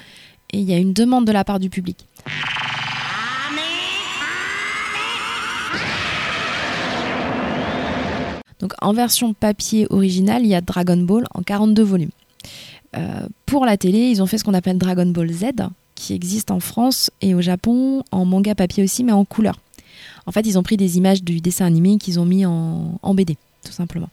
et 0.52 0.60
il 0.60 0.64
y 0.64 0.74
a 0.74 0.78
une 0.78 0.94
demande 0.94 1.26
de 1.26 1.32
la 1.32 1.44
part 1.44 1.60
du 1.60 1.70
public. 1.70 2.08
Donc 8.60 8.74
en 8.82 8.94
version 8.94 9.34
papier 9.34 9.86
originale, 9.92 10.42
il 10.44 10.50
y 10.50 10.56
a 10.56 10.62
Dragon 10.62 10.98
Ball 10.98 11.26
en 11.34 11.44
42 11.44 11.84
volumes. 11.84 12.10
Euh, 12.96 13.28
pour 13.46 13.66
la 13.66 13.78
télé, 13.78 14.10
ils 14.10 14.22
ont 14.22 14.26
fait 14.26 14.38
ce 14.38 14.44
qu'on 14.44 14.54
appelle 14.54 14.78
Dragon 14.78 15.06
Ball 15.06 15.32
Z, 15.32 15.46
qui 15.96 16.14
existe 16.14 16.52
en 16.52 16.60
France 16.60 17.12
et 17.22 17.34
au 17.34 17.42
Japon 17.42 18.04
en 18.12 18.26
manga 18.26 18.56
papier 18.56 18.84
aussi, 18.84 19.04
mais 19.04 19.12
en 19.12 19.26
couleur. 19.26 19.60
En 20.26 20.32
fait, 20.32 20.46
ils 20.46 20.58
ont 20.58 20.64
pris 20.64 20.78
des 20.78 20.98
images 20.98 21.24
du 21.24 21.42
dessin 21.42 21.66
animé 21.66 21.98
qu'ils 21.98 22.20
ont 22.20 22.26
mis 22.26 22.46
en, 22.46 23.00
BD, 23.14 23.38
tout 23.64 23.72
simplement. 23.72 24.10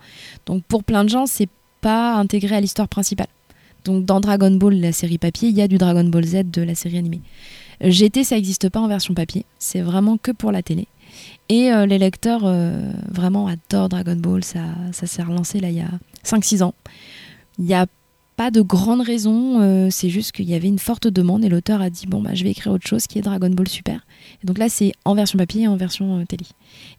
Donc 0.46 0.62
pour 0.64 0.84
plein 0.84 1.04
de 1.04 1.08
gens, 1.08 1.26
c'est 1.26 1.48
pas 1.80 2.14
intégré 2.14 2.56
à 2.56 2.60
l'histoire 2.60 2.88
principale. 2.88 3.26
Donc 3.84 4.04
dans 4.04 4.20
Dragon 4.20 4.50
Ball, 4.50 4.74
la 4.74 4.92
série 4.92 5.18
papier, 5.18 5.50
il 5.50 5.56
y 5.56 5.62
a 5.62 5.68
du 5.68 5.76
Dragon 5.76 6.04
Ball 6.04 6.24
Z 6.24 6.50
de 6.50 6.62
la 6.62 6.74
série 6.74 6.98
animée. 6.98 7.20
GT, 7.82 8.24
ça 8.24 8.36
n'existe 8.36 8.68
pas 8.70 8.80
en 8.80 8.88
version 8.88 9.12
papier, 9.12 9.44
c'est 9.58 9.80
vraiment 9.80 10.16
que 10.16 10.30
pour 10.30 10.52
la 10.52 10.62
télé. 10.62 10.86
Et 11.48 11.70
euh, 11.72 11.84
les 11.84 11.98
lecteurs 11.98 12.42
euh, 12.44 12.90
vraiment 13.10 13.46
adorent 13.48 13.88
Dragon 13.88 14.16
Ball, 14.16 14.42
ça, 14.42 14.60
ça 14.92 15.06
s'est 15.06 15.22
relancé 15.22 15.60
là 15.60 15.68
il 15.68 15.76
y 15.76 15.80
a 15.80 15.90
5-6 16.24 16.62
ans. 16.62 16.74
Il 17.58 17.66
y 17.66 17.74
a 17.74 17.86
pas 18.36 18.50
de 18.50 18.60
grande 18.62 19.00
raison, 19.00 19.60
euh, 19.60 19.88
c'est 19.90 20.10
juste 20.10 20.32
qu'il 20.32 20.48
y 20.48 20.54
avait 20.54 20.68
une 20.68 20.78
forte 20.78 21.06
demande 21.06 21.44
et 21.44 21.48
l'auteur 21.48 21.80
a 21.80 21.90
dit 21.90 22.06
bon 22.06 22.20
bah 22.20 22.34
je 22.34 22.42
vais 22.42 22.50
écrire 22.50 22.72
autre 22.72 22.86
chose 22.86 23.06
qui 23.06 23.18
est 23.18 23.22
Dragon 23.22 23.50
Ball 23.50 23.68
Super. 23.68 24.04
Et 24.42 24.46
donc 24.46 24.58
là 24.58 24.68
c'est 24.68 24.92
en 25.04 25.14
version 25.14 25.38
papier 25.38 25.62
et 25.62 25.68
en 25.68 25.76
version 25.76 26.18
euh, 26.18 26.24
télé. 26.24 26.44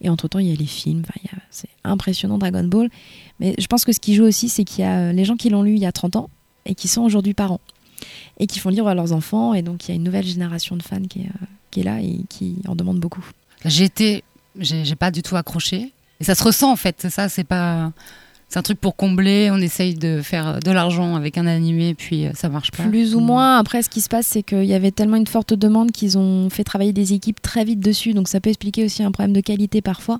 Et 0.01 0.09
entre 0.09 0.27
temps 0.27 0.39
il 0.39 0.47
y 0.47 0.51
a 0.51 0.55
les 0.55 0.65
films, 0.65 1.03
c'est 1.49 1.69
impressionnant 1.83 2.37
Dragon 2.37 2.63
Ball. 2.63 2.89
Mais 3.39 3.53
je 3.57 3.67
pense 3.67 3.83
que 3.83 3.91
ce 3.91 3.99
qui 3.99 4.15
joue 4.15 4.23
aussi 4.23 4.47
c'est 4.47 4.63
qu'il 4.63 4.83
y 4.83 4.87
a 4.87 5.09
euh, 5.09 5.11
les 5.11 5.25
gens 5.25 5.35
qui 5.35 5.49
l'ont 5.49 5.63
lu 5.63 5.73
il 5.73 5.81
y 5.81 5.85
a 5.85 5.91
30 5.91 6.15
ans 6.15 6.29
et 6.65 6.73
qui 6.73 6.87
sont 6.87 7.01
aujourd'hui 7.01 7.33
parents 7.33 7.61
et 8.39 8.47
qui 8.47 8.59
font 8.59 8.69
lire 8.69 8.87
à 8.87 8.95
leurs 8.95 9.11
enfants 9.11 9.53
et 9.53 9.61
donc 9.61 9.85
il 9.85 9.89
y 9.89 9.91
a 9.91 9.95
une 9.95 10.03
nouvelle 10.03 10.25
génération 10.25 10.77
de 10.77 10.83
fans 10.83 11.01
qui 11.01 11.21
est, 11.21 11.29
qui 11.71 11.83
là 11.83 12.01
et 12.01 12.21
qui 12.29 12.55
en 12.67 12.75
demande 12.75 12.99
beaucoup. 12.99 13.25
J'ai 13.65 13.85
été, 13.85 14.23
j'ai 14.57 14.95
pas 14.95 15.11
du 15.11 15.21
tout 15.21 15.35
accroché. 15.35 15.91
Et 16.19 16.23
ça 16.23 16.35
se 16.35 16.43
ressent 16.43 16.71
en 16.71 16.75
fait. 16.75 17.09
Ça, 17.09 17.27
c'est 17.27 17.43
pas, 17.43 17.91
c'est 18.47 18.59
un 18.59 18.61
truc 18.61 18.79
pour 18.79 18.95
combler. 18.95 19.49
On 19.51 19.57
essaye 19.57 19.95
de 19.95 20.21
faire 20.21 20.59
de 20.59 20.71
l'argent 20.71 21.15
avec 21.15 21.37
un 21.37 21.47
animé, 21.47 21.93
puis 21.93 22.25
euh, 22.25 22.31
ça 22.33 22.49
marche 22.49 22.71
pas. 22.71 22.83
Plus 22.83 23.15
ou 23.15 23.19
moins. 23.19 23.57
Après, 23.57 23.81
ce 23.81 23.89
qui 23.89 24.01
se 24.01 24.09
passe, 24.09 24.27
c'est 24.27 24.43
qu'il 24.43 24.65
y 24.65 24.73
avait 24.73 24.91
tellement 24.91 25.17
une 25.17 25.27
forte 25.27 25.53
demande 25.53 25.91
qu'ils 25.91 26.17
ont 26.17 26.49
fait 26.49 26.63
travailler 26.63 26.93
des 26.93 27.13
équipes 27.13 27.41
très 27.41 27.65
vite 27.65 27.79
dessus. 27.79 28.13
Donc, 28.13 28.27
ça 28.27 28.39
peut 28.39 28.49
expliquer 28.49 28.85
aussi 28.85 29.03
un 29.03 29.11
problème 29.11 29.33
de 29.33 29.41
qualité 29.41 29.81
parfois, 29.81 30.19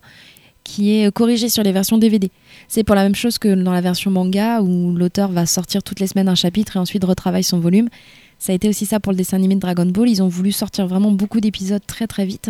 qui 0.63 0.97
est 0.97 1.11
corrigé 1.11 1.49
sur 1.49 1.63
les 1.63 1.71
versions 1.71 1.97
DVD. 1.97 2.31
C'est 2.67 2.83
pour 2.83 2.95
la 2.95 3.03
même 3.03 3.15
chose 3.15 3.37
que 3.37 3.53
dans 3.53 3.71
la 3.71 3.81
version 3.81 4.11
manga, 4.11 4.61
où 4.61 4.93
l'auteur 4.93 5.31
va 5.31 5.45
sortir 5.45 5.83
toutes 5.83 5.99
les 5.99 6.07
semaines 6.07 6.27
un 6.27 6.35
chapitre 6.35 6.77
et 6.77 6.79
ensuite 6.79 7.03
retravaille 7.03 7.43
son 7.43 7.59
volume. 7.59 7.89
Ça 8.39 8.51
a 8.51 8.55
été 8.55 8.69
aussi 8.69 8.85
ça 8.85 8.99
pour 8.99 9.11
le 9.11 9.17
dessin 9.17 9.37
animé 9.37 9.55
de 9.55 9.59
Dragon 9.59 9.85
Ball. 9.85 10.09
Ils 10.09 10.21
ont 10.21 10.27
voulu 10.27 10.51
sortir 10.51 10.87
vraiment 10.87 11.11
beaucoup 11.11 11.39
d'épisodes 11.39 11.81
très 11.85 12.07
très 12.07 12.25
vite. 12.25 12.49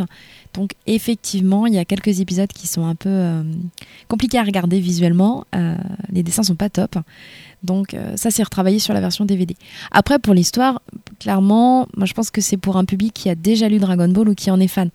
Donc 0.53 0.71
effectivement, 0.87 1.67
il 1.67 1.73
y 1.73 1.77
a 1.77 1.85
quelques 1.85 2.19
épisodes 2.19 2.51
qui 2.51 2.67
sont 2.67 2.85
un 2.85 2.95
peu 2.95 3.09
euh, 3.09 3.43
compliqués 4.07 4.39
à 4.39 4.43
regarder 4.43 4.79
visuellement. 4.79 5.45
Euh, 5.55 5.75
les 6.11 6.23
dessins 6.23 6.43
sont 6.43 6.55
pas 6.55 6.69
top. 6.69 6.97
Donc 7.63 7.93
euh, 7.93 8.15
ça 8.17 8.31
c'est 8.31 8.43
retravaillé 8.43 8.79
sur 8.79 8.93
la 8.93 9.01
version 9.01 9.25
DVD. 9.25 9.55
Après 9.91 10.19
pour 10.19 10.33
l'histoire, 10.33 10.81
clairement, 11.19 11.87
moi 11.95 12.05
je 12.05 12.13
pense 12.13 12.29
que 12.29 12.41
c'est 12.41 12.57
pour 12.57 12.77
un 12.77 12.85
public 12.85 13.13
qui 13.13 13.29
a 13.29 13.35
déjà 13.35 13.69
lu 13.69 13.79
Dragon 13.79 14.09
Ball 14.09 14.29
ou 14.29 14.35
qui 14.35 14.51
en 14.51 14.59
est 14.59 14.67
fan. 14.67 14.89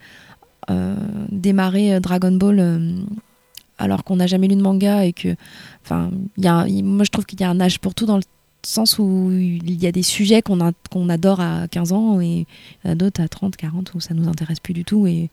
Démarrer 1.33 1.99
Dragon 1.99 2.31
Ball 2.31 3.05
alors 3.77 4.05
qu'on 4.05 4.17
n'a 4.17 4.29
jamais 4.29 4.47
lu 4.47 4.55
de 4.55 4.63
manga 4.63 5.05
et 5.05 5.13
que, 5.13 5.35
enfin, 5.85 6.11
moi 6.39 7.05
je 7.05 7.11
trouve 7.11 7.27
qu'il 7.27 7.41
y 7.41 7.45
a 7.45 7.51
un 7.51 7.61
âge 7.61 7.81
pour 7.81 7.93
tout 7.95 8.07
dans 8.07 8.19
le 8.19 8.23
sens 8.67 8.99
où 8.99 9.31
il 9.33 9.83
y 9.83 9.87
a 9.87 9.93
des 9.93 10.03
sujets 10.03 10.43
qu'on 10.43 11.09
adore 11.09 11.41
à 11.41 11.69
15 11.69 11.93
ans 11.93 12.21
et 12.21 12.47
d'autres 12.85 13.23
à 13.23 13.29
30, 13.29 13.57
40 13.57 13.95
où 13.95 14.01
ça 14.01 14.15
nous 14.15 14.29
intéresse 14.29 14.61
plus 14.61 14.75
du 14.75 14.85
tout 14.85 15.07
et 15.07 15.31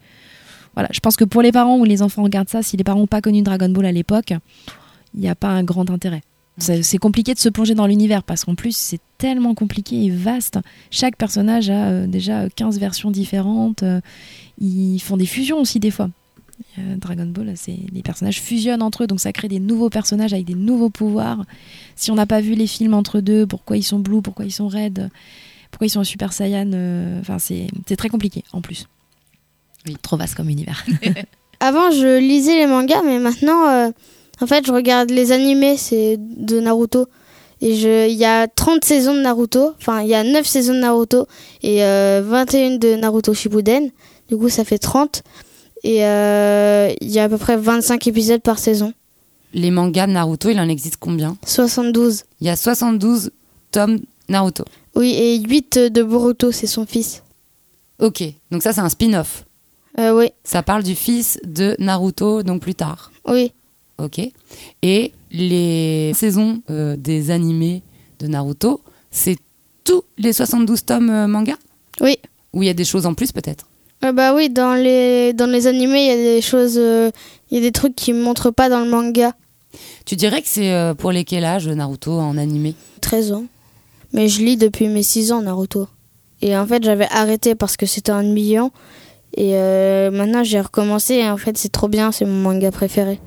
voilà, 0.78 0.90
je 0.94 1.00
pense 1.00 1.16
que 1.16 1.24
pour 1.24 1.42
les 1.42 1.52
parents 1.52 1.80
ou 1.80 1.86
les 1.86 2.04
enfants 2.04 2.22
regardent 2.22 2.50
ça, 2.50 2.62
si 2.62 2.78
les 2.78 2.84
parents 2.84 3.00
n'ont 3.00 3.08
pas 3.08 3.20
connu 3.20 3.42
Dragon 3.42 3.68
Ball 3.68 3.88
à 3.88 3.92
l'époque, 3.92 4.32
il 5.16 5.20
n'y 5.20 5.28
a 5.28 5.34
pas 5.34 5.48
un 5.48 5.64
grand 5.64 5.90
intérêt. 5.90 6.22
C'est 6.60 6.84
c'est 6.84 7.00
compliqué 7.00 7.34
de 7.34 7.40
se 7.40 7.50
plonger 7.50 7.74
dans 7.74 7.88
l'univers 7.88 8.22
parce 8.22 8.46
qu'en 8.46 8.54
plus 8.54 8.78
c'est 8.78 9.00
tellement 9.18 9.56
compliqué 9.56 10.06
et 10.06 10.12
vaste. 10.12 10.60
Chaque 10.92 11.16
personnage 11.16 11.72
a 11.72 11.88
euh, 11.88 12.08
déjà 12.08 12.48
15 12.50 12.80
versions 12.80 13.10
différentes. 13.10 13.82
euh, 13.82 14.02
ils 14.60 15.00
font 15.00 15.18
des 15.18 15.26
fusions 15.26 15.60
aussi 15.60 15.80
des 15.80 15.90
fois. 15.90 16.10
Euh, 16.80 16.96
Dragon 16.98 17.26
Ball, 17.26 17.54
c'est 17.56 17.78
les 17.92 18.02
personnages 18.02 18.42
fusionnent 18.42 18.82
entre 18.82 19.04
eux, 19.04 19.08
donc 19.08 19.20
ça 19.20 19.32
crée 19.32 19.48
des 19.48 19.60
nouveaux 19.60 19.90
personnages 19.90 20.34
avec 20.34 20.46
des 20.46 20.56
nouveaux 20.56 20.90
pouvoirs. 20.90 21.44
Si 21.96 22.12
on 22.12 22.16
n'a 22.16 22.26
pas 22.26 22.42
vu 22.42 22.54
les 22.54 22.68
films 22.68 22.94
entre 22.94 23.20
deux, 23.20 23.46
pourquoi 23.46 23.78
ils 23.78 23.84
sont 23.84 24.00
blue, 24.00 24.22
pourquoi 24.22 24.46
ils 24.46 24.52
sont 24.52 24.68
red, 24.68 25.10
pourquoi 25.72 25.88
ils 25.88 25.90
sont 25.90 26.00
en 26.00 26.04
Super 26.04 26.34
Saiyan, 26.34 26.72
euh, 26.74 27.20
enfin 27.20 27.40
c'est 27.40 27.68
c'est 27.88 27.96
très 27.96 28.10
compliqué 28.10 28.44
en 28.54 28.62
plus. 28.62 28.88
Oui. 29.88 29.98
Trop 30.02 30.18
vaste 30.18 30.36
comme 30.36 30.50
univers. 30.50 30.86
Avant, 31.60 31.92
je 31.92 32.20
lisais 32.20 32.56
les 32.56 32.68
mangas, 32.68 33.02
mais 33.04 33.20
maintenant, 33.20 33.68
euh, 33.68 33.90
en 34.42 34.48
fait, 34.48 34.66
je 34.66 34.72
regarde 34.72 35.10
les 35.10 35.32
animés 35.32 35.78
c'est 35.78 36.18
de 36.20 36.60
Naruto. 36.60 37.08
Et 37.60 37.72
il 37.72 38.18
y 38.18 38.26
a 38.26 38.48
30 38.48 38.86
saisons 38.86 39.16
de 39.16 39.22
Naruto, 39.22 39.72
enfin, 39.80 40.02
il 40.02 40.10
y 40.10 40.14
a 40.14 40.24
9 40.24 40.46
saisons 40.46 40.76
de 40.76 40.80
Naruto 40.80 41.28
et 41.64 41.84
euh, 41.84 42.22
21 42.24 42.78
de 42.78 42.96
Naruto 42.96 43.34
Shippuden. 43.34 43.90
Du 44.30 44.38
coup, 44.38 44.50
ça 44.50 44.64
fait 44.64 44.78
30. 44.78 45.24
Et 45.88 46.04
euh, 46.06 46.94
il 47.00 47.10
y 47.10 47.18
a 47.18 47.24
à 47.24 47.30
peu 47.30 47.38
près 47.38 47.56
25 47.56 48.08
épisodes 48.08 48.42
par 48.42 48.60
saison. 48.60 48.94
Les 49.54 49.72
mangas 49.72 50.08
de 50.08 50.12
Naruto, 50.12 50.50
il 50.50 50.60
en 50.60 50.68
existe 50.68 50.98
combien? 51.00 51.38
72. 51.46 52.24
Il 52.42 52.48
y 52.48 52.50
a 52.50 52.58
72 52.58 53.32
tomes 53.72 54.00
Naruto. 54.28 54.66
Oui, 54.96 55.14
et 55.16 55.40
8 55.40 55.80
de 55.80 56.04
Boruto, 56.04 56.52
c'est 56.52 56.68
son 56.68 56.86
fils. 56.86 57.24
Ok, 58.00 58.22
donc 58.52 58.64
ça 58.64 58.74
c'est 58.74 58.82
un 58.82 58.90
spin-off. 58.90 59.46
Euh, 59.98 60.12
oui, 60.16 60.32
Ça 60.44 60.62
parle 60.62 60.84
du 60.84 60.94
fils 60.94 61.40
de 61.46 61.76
Naruto, 61.80 62.44
donc 62.44 62.62
plus 62.62 62.76
tard. 62.76 63.12
oui. 63.26 63.54
Ok. 64.00 64.20
Et 64.84 65.12
les 65.32 66.12
saisons 66.14 66.62
euh, 66.70 66.96
des 66.98 67.32
animés 67.32 67.82
de 68.20 68.28
Naruto, 68.28 68.82
c'est 69.10 69.38
tous 69.86 70.04
les 70.20 70.34
72 70.34 70.84
tomes 70.86 71.26
manga? 71.28 71.56
Oui. 72.02 72.18
Ou 72.54 72.62
il 72.62 72.68
y 72.68 72.70
a 72.70 72.74
des 72.76 72.84
choses 72.86 73.06
en 73.08 73.14
plus 73.16 73.32
peut-être? 73.32 73.66
Euh, 74.06 74.12
bah 74.12 74.34
oui, 74.36 74.50
dans 74.50 74.76
les, 74.76 75.34
dans 75.34 75.48
les 75.48 75.68
animés, 75.68 76.04
il 76.04 76.08
y 76.08 76.12
a 76.12 76.36
des 76.36 76.42
choses, 76.42 76.78
euh, 76.78 77.12
il 77.50 77.58
y 77.58 77.60
a 77.60 77.64
des 77.64 77.72
trucs 77.72 77.96
qui 77.96 78.14
ne 78.14 78.22
montrent 78.22 78.52
pas 78.52 78.70
dans 78.70 78.80
le 78.80 78.90
manga. 78.90 79.34
Tu 80.06 80.16
dirais 80.16 80.42
que 80.42 80.48
c'est 80.48 80.72
euh, 80.72 80.94
pour 80.94 81.12
les 81.12 81.24
quel 81.26 81.44
âge 81.44 81.68
Naruto 81.68 82.12
en 82.14 82.38
animé? 82.38 82.76
13 83.02 83.32
ans. 83.34 83.46
Mais 84.14 84.28
je 84.28 84.42
lis 84.42 84.58
depuis 84.58 84.88
mes 84.88 85.04
6 85.04 85.32
ans 85.32 85.42
Naruto. 85.42 85.88
Et 86.42 86.56
en 86.56 86.66
fait, 86.66 86.84
j'avais 86.84 87.08
arrêté 87.12 87.56
parce 87.56 87.78
que 87.78 87.86
c'était 87.86 88.12
ennuyant. 88.12 88.72
Et 89.36 89.56
euh, 89.56 90.12
maintenant, 90.12 90.44
j'ai 90.44 90.62
recommencé. 90.62 91.16
Et 91.16 91.30
en 91.30 91.38
fait, 91.38 91.58
c'est 91.58 91.72
trop 91.72 91.88
bien. 91.88 92.12
C'est 92.12 92.26
mon 92.26 92.52
manga 92.52 92.72
préféré. 92.72 93.20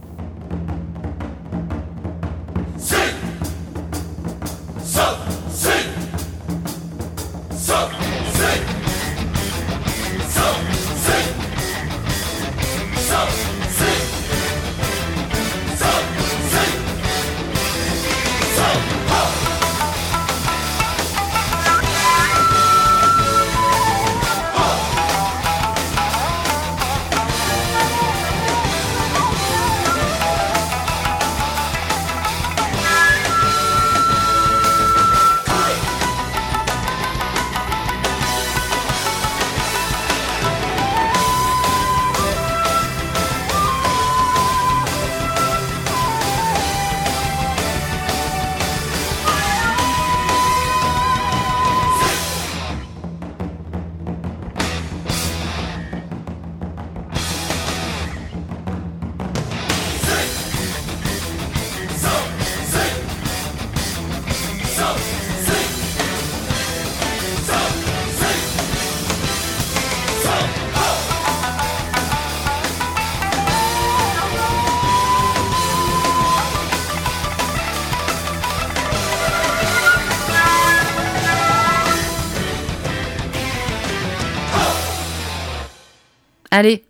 Allez, 86.60 86.84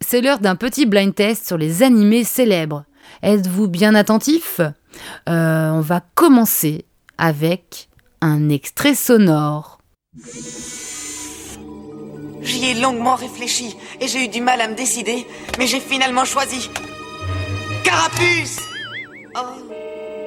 c'est 0.00 0.20
l'heure 0.20 0.38
d'un 0.38 0.54
petit 0.54 0.86
blind 0.86 1.12
test 1.12 1.48
sur 1.48 1.58
les 1.58 1.82
animés 1.82 2.22
célèbres. 2.22 2.84
Êtes-vous 3.24 3.66
bien 3.66 3.96
attentifs 3.96 4.60
Euh, 5.28 5.70
On 5.70 5.80
va 5.80 6.00
commencer 6.14 6.84
avec 7.18 7.88
un 8.20 8.48
extrait 8.50 8.94
sonore. 8.94 9.78
J'y 12.40 12.66
ai 12.66 12.74
longuement 12.74 13.16
réfléchi 13.16 13.74
et 14.00 14.06
j'ai 14.06 14.26
eu 14.26 14.28
du 14.28 14.40
mal 14.40 14.60
à 14.60 14.68
me 14.68 14.76
décider, 14.76 15.26
mais 15.58 15.66
j'ai 15.66 15.80
finalement 15.80 16.24
choisi. 16.24 16.70
Carapuce 17.82 18.60
Oh, 19.34 19.40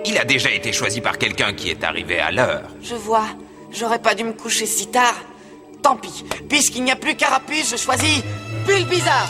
Il 0.06 0.18
a 0.18 0.26
déjà 0.26 0.52
été 0.52 0.74
choisi 0.74 1.00
par 1.00 1.18
quelqu'un 1.18 1.54
qui 1.54 1.70
est 1.70 1.86
arrivé 1.86 2.20
à 2.20 2.32
l'heure. 2.32 2.68
je 2.84 2.96
vois. 2.96 3.28
J'aurais 3.72 4.00
pas 4.02 4.14
dû 4.14 4.26
me 4.26 4.34
coucher 4.34 4.66
si 4.66 4.88
tard. 4.88 5.16
Tant 5.82 5.96
pis. 5.96 6.24
Puisqu'il 6.48 6.84
n'y 6.84 6.92
a 6.92 6.96
plus 6.96 7.16
Carapuce, 7.16 7.72
je 7.72 7.78
choisis 7.78 8.24
Bulle 8.66 8.86
Bizarre. 8.86 9.30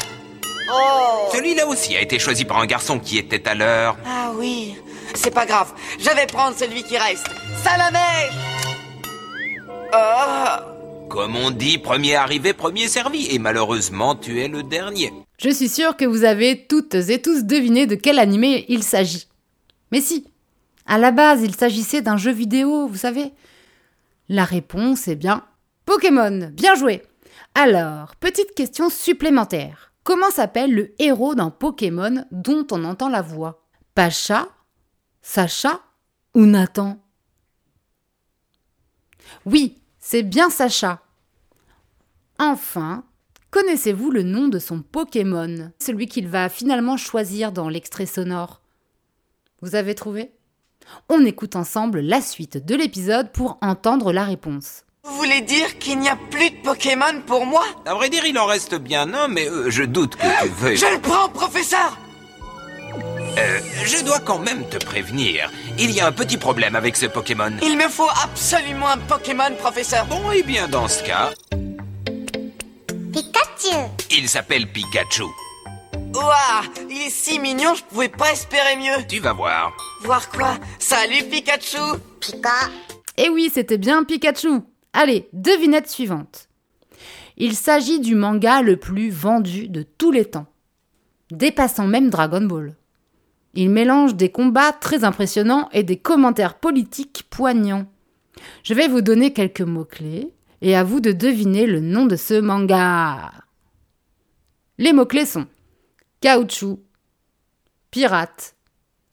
Oh 0.71 1.29
Celui-là 1.33 1.67
aussi 1.67 1.95
a 1.95 2.01
été 2.01 2.19
choisi 2.19 2.45
par 2.45 2.59
un 2.59 2.65
garçon 2.65 2.99
qui 2.99 3.17
était 3.17 3.47
à 3.47 3.55
l'heure. 3.55 3.97
Ah 4.05 4.31
oui. 4.35 4.75
C'est 5.15 5.33
pas 5.33 5.45
grave, 5.45 5.73
je 5.97 6.09
vais 6.15 6.27
prendre 6.27 6.55
celui 6.55 6.83
qui 6.83 6.97
reste. 6.97 7.27
Salamèche 7.63 8.31
Oh 9.91 11.07
Comme 11.09 11.35
on 11.35 11.49
dit, 11.49 11.79
premier 11.79 12.15
arrivé, 12.15 12.53
premier 12.53 12.87
servi. 12.87 13.27
Et 13.31 13.39
malheureusement, 13.39 14.15
tu 14.15 14.41
es 14.41 14.47
le 14.47 14.61
dernier. 14.61 15.11
Je 15.39 15.49
suis 15.49 15.69
sûre 15.69 15.97
que 15.97 16.05
vous 16.05 16.23
avez 16.23 16.67
toutes 16.67 16.93
et 16.93 17.21
tous 17.21 17.43
deviné 17.43 17.87
de 17.87 17.95
quel 17.95 18.19
animé 18.19 18.65
il 18.67 18.83
s'agit. 18.83 19.27
Mais 19.91 20.01
si, 20.01 20.27
à 20.85 20.99
la 20.99 21.11
base, 21.11 21.41
il 21.43 21.55
s'agissait 21.55 22.01
d'un 22.03 22.17
jeu 22.17 22.31
vidéo, 22.31 22.87
vous 22.87 22.97
savez. 22.97 23.31
La 24.27 24.43
réponse 24.43 25.07
est 25.07 25.15
bien 25.15 25.43
Pokémon. 25.89 26.51
Bien 26.53 26.75
joué. 26.75 27.01
Alors, 27.55 28.15
petite 28.17 28.53
question 28.53 28.91
supplémentaire. 28.91 29.91
Comment 30.03 30.29
s'appelle 30.29 30.71
le 30.71 30.93
héros 30.99 31.33
d'un 31.33 31.49
Pokémon 31.49 32.27
dont 32.29 32.67
on 32.69 32.83
entend 32.83 33.09
la 33.09 33.23
voix? 33.23 33.65
Pacha 33.95 34.49
Sacha 35.23 35.81
ou 36.35 36.45
Nathan? 36.45 37.03
Oui, 39.47 39.81
c'est 39.97 40.21
bien 40.21 40.51
Sacha. 40.51 41.01
Enfin, 42.37 43.03
connaissez-vous 43.49 44.11
le 44.11 44.21
nom 44.21 44.47
de 44.47 44.59
son 44.59 44.83
Pokémon? 44.83 45.71
Celui 45.79 46.05
qu'il 46.05 46.27
va 46.27 46.49
finalement 46.49 46.97
choisir 46.97 47.51
dans 47.51 47.67
l'extrait 47.67 48.05
sonore. 48.05 48.61
Vous 49.63 49.73
avez 49.73 49.95
trouvé? 49.95 50.33
On 51.09 51.25
écoute 51.25 51.55
ensemble 51.55 52.01
la 52.01 52.21
suite 52.21 52.63
de 52.63 52.75
l'épisode 52.75 53.31
pour 53.31 53.57
entendre 53.63 54.13
la 54.13 54.23
réponse. 54.23 54.83
Vous 55.03 55.15
voulez 55.15 55.41
dire 55.41 55.77
qu'il 55.79 55.99
n'y 55.99 56.09
a 56.09 56.17
plus 56.29 56.49
de 56.51 56.57
Pokémon 56.57 57.21
pour 57.25 57.45
moi? 57.45 57.63
À 57.85 57.93
vrai 57.93 58.09
dire, 58.09 58.25
il 58.25 58.37
en 58.37 58.45
reste 58.45 58.75
bien 58.75 59.13
un, 59.13 59.27
mais 59.29 59.47
euh, 59.47 59.69
je 59.69 59.83
doute 59.83 60.15
que 60.17 60.43
tu 60.43 60.49
veuilles. 60.49 60.77
Je 60.77 60.85
le 60.85 60.99
prends, 60.99 61.29
professeur 61.29 61.97
Euh, 63.37 63.59
je 63.85 64.03
dois 64.03 64.19
quand 64.19 64.39
même 64.39 64.67
te 64.67 64.77
prévenir. 64.77 65.49
Il 65.77 65.91
y 65.91 66.01
a 66.01 66.07
un 66.07 66.11
petit 66.11 66.37
problème 66.37 66.75
avec 66.75 66.97
ce 66.97 67.05
Pokémon. 67.05 67.51
Il 67.61 67.77
me 67.77 67.87
faut 67.87 68.09
absolument 68.23 68.89
un 68.89 68.97
Pokémon, 68.97 69.53
professeur. 69.57 70.05
Bon, 70.07 70.31
et 70.31 70.43
bien 70.43 70.67
dans 70.67 70.87
ce 70.89 71.01
cas, 71.03 71.29
Pikachu 73.13 73.75
il 74.11 74.27
s'appelle 74.27 74.67
Pikachu. 74.67 75.23
Ouah, 76.13 76.63
il 76.89 77.03
est 77.03 77.09
si 77.09 77.39
mignon, 77.39 77.73
je 77.75 77.83
pouvais 77.83 78.09
pas 78.09 78.31
espérer 78.33 78.75
mieux. 78.75 79.05
Tu 79.07 79.19
vas 79.19 79.33
voir. 79.33 79.71
Voir 80.01 80.29
quoi? 80.29 80.57
Salut, 80.79 81.23
Pikachu 81.31 81.77
Pika 82.19 82.69
Eh 83.17 83.29
oui, 83.29 83.49
c'était 83.53 83.77
bien 83.77 84.03
Pikachu. 84.03 84.61
Allez, 84.93 85.29
devinette 85.33 85.89
suivante. 85.89 86.49
Il 87.37 87.55
s'agit 87.55 87.99
du 87.99 88.15
manga 88.15 88.61
le 88.61 88.77
plus 88.77 89.09
vendu 89.09 89.67
de 89.69 89.83
tous 89.83 90.11
les 90.11 90.25
temps, 90.25 90.47
dépassant 91.31 91.87
même 91.87 92.09
Dragon 92.09 92.41
Ball. 92.41 92.75
Il 93.53 93.69
mélange 93.69 94.15
des 94.15 94.29
combats 94.29 94.73
très 94.73 95.03
impressionnants 95.03 95.69
et 95.71 95.83
des 95.83 95.97
commentaires 95.97 96.59
politiques 96.59 97.23
poignants. 97.29 97.87
Je 98.63 98.73
vais 98.73 98.87
vous 98.87 99.01
donner 99.01 99.33
quelques 99.33 99.61
mots-clés 99.61 100.33
et 100.61 100.75
à 100.75 100.83
vous 100.83 100.99
de 100.99 101.11
deviner 101.11 101.65
le 101.65 101.79
nom 101.79 102.05
de 102.05 102.15
ce 102.15 102.39
manga. 102.39 103.31
Les 104.77 104.93
mots-clés 104.93 105.25
sont 105.25 105.47
caoutchouc, 106.21 106.79
pirate 107.91 108.55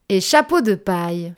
et 0.08 0.20
chapeau 0.20 0.60
de 0.60 0.74
paille. 0.74 1.34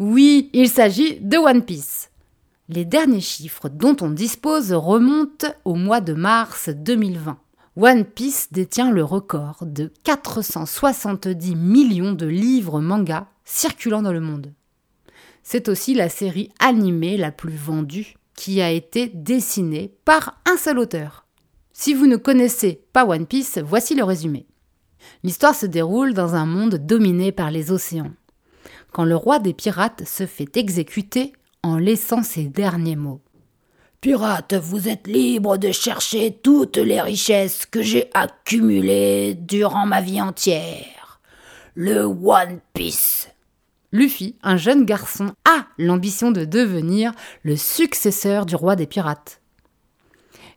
Oui, 0.00 0.50
il 0.52 0.68
s'agit 0.68 1.20
de 1.20 1.36
One 1.36 1.64
Piece. 1.64 2.10
Les 2.68 2.84
derniers 2.84 3.20
chiffres 3.20 3.68
dont 3.68 3.96
on 4.00 4.10
dispose 4.10 4.72
remontent 4.72 5.46
au 5.64 5.76
mois 5.76 6.00
de 6.00 6.14
mars 6.14 6.68
2020. 6.68 7.38
One 7.76 8.04
Piece 8.04 8.48
détient 8.50 8.90
le 8.90 9.04
record 9.04 9.58
de 9.62 9.92
470 10.02 11.54
millions 11.54 12.12
de 12.12 12.26
livres 12.26 12.80
manga 12.80 13.28
circulant 13.44 14.02
dans 14.02 14.12
le 14.12 14.20
monde. 14.20 14.52
C'est 15.44 15.68
aussi 15.68 15.94
la 15.94 16.08
série 16.08 16.50
animée 16.58 17.16
la 17.16 17.30
plus 17.30 17.54
vendue 17.54 18.16
qui 18.34 18.60
a 18.60 18.72
été 18.72 19.12
dessinée 19.14 19.94
par 20.04 20.40
un 20.44 20.56
seul 20.56 20.80
auteur. 20.80 21.24
Si 21.72 21.94
vous 21.94 22.08
ne 22.08 22.16
connaissez 22.16 22.82
pas 22.92 23.06
One 23.06 23.26
Piece, 23.26 23.58
voici 23.58 23.94
le 23.94 24.02
résumé. 24.02 24.46
L'histoire 25.22 25.54
se 25.54 25.66
déroule 25.66 26.14
dans 26.14 26.34
un 26.34 26.46
monde 26.46 26.84
dominé 26.84 27.30
par 27.30 27.52
les 27.52 27.70
océans 27.70 28.10
quand 28.94 29.04
le 29.04 29.16
roi 29.16 29.40
des 29.40 29.52
pirates 29.52 30.04
se 30.06 30.24
fait 30.24 30.56
exécuter 30.56 31.32
en 31.64 31.76
laissant 31.76 32.22
ces 32.22 32.44
derniers 32.44 32.94
mots. 32.94 33.20
Pirate, 34.00 34.54
vous 34.54 34.88
êtes 34.88 35.08
libre 35.08 35.56
de 35.56 35.72
chercher 35.72 36.38
toutes 36.42 36.76
les 36.76 37.00
richesses 37.00 37.66
que 37.66 37.82
j'ai 37.82 38.08
accumulées 38.14 39.34
durant 39.34 39.84
ma 39.84 40.00
vie 40.00 40.22
entière. 40.22 41.20
Le 41.74 42.04
One 42.04 42.60
Piece. 42.72 43.28
Luffy, 43.90 44.36
un 44.44 44.56
jeune 44.56 44.84
garçon, 44.84 45.32
a 45.44 45.66
l'ambition 45.76 46.30
de 46.30 46.44
devenir 46.44 47.12
le 47.42 47.56
successeur 47.56 48.46
du 48.46 48.54
roi 48.54 48.76
des 48.76 48.86
pirates. 48.86 49.40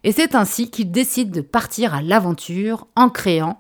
Et 0.04 0.12
c'est 0.12 0.36
ainsi 0.36 0.70
qu'il 0.70 0.92
décide 0.92 1.32
de 1.32 1.42
partir 1.42 1.96
à 1.96 2.04
l'aventure 2.04 2.86
en 2.96 3.10
créant 3.10 3.60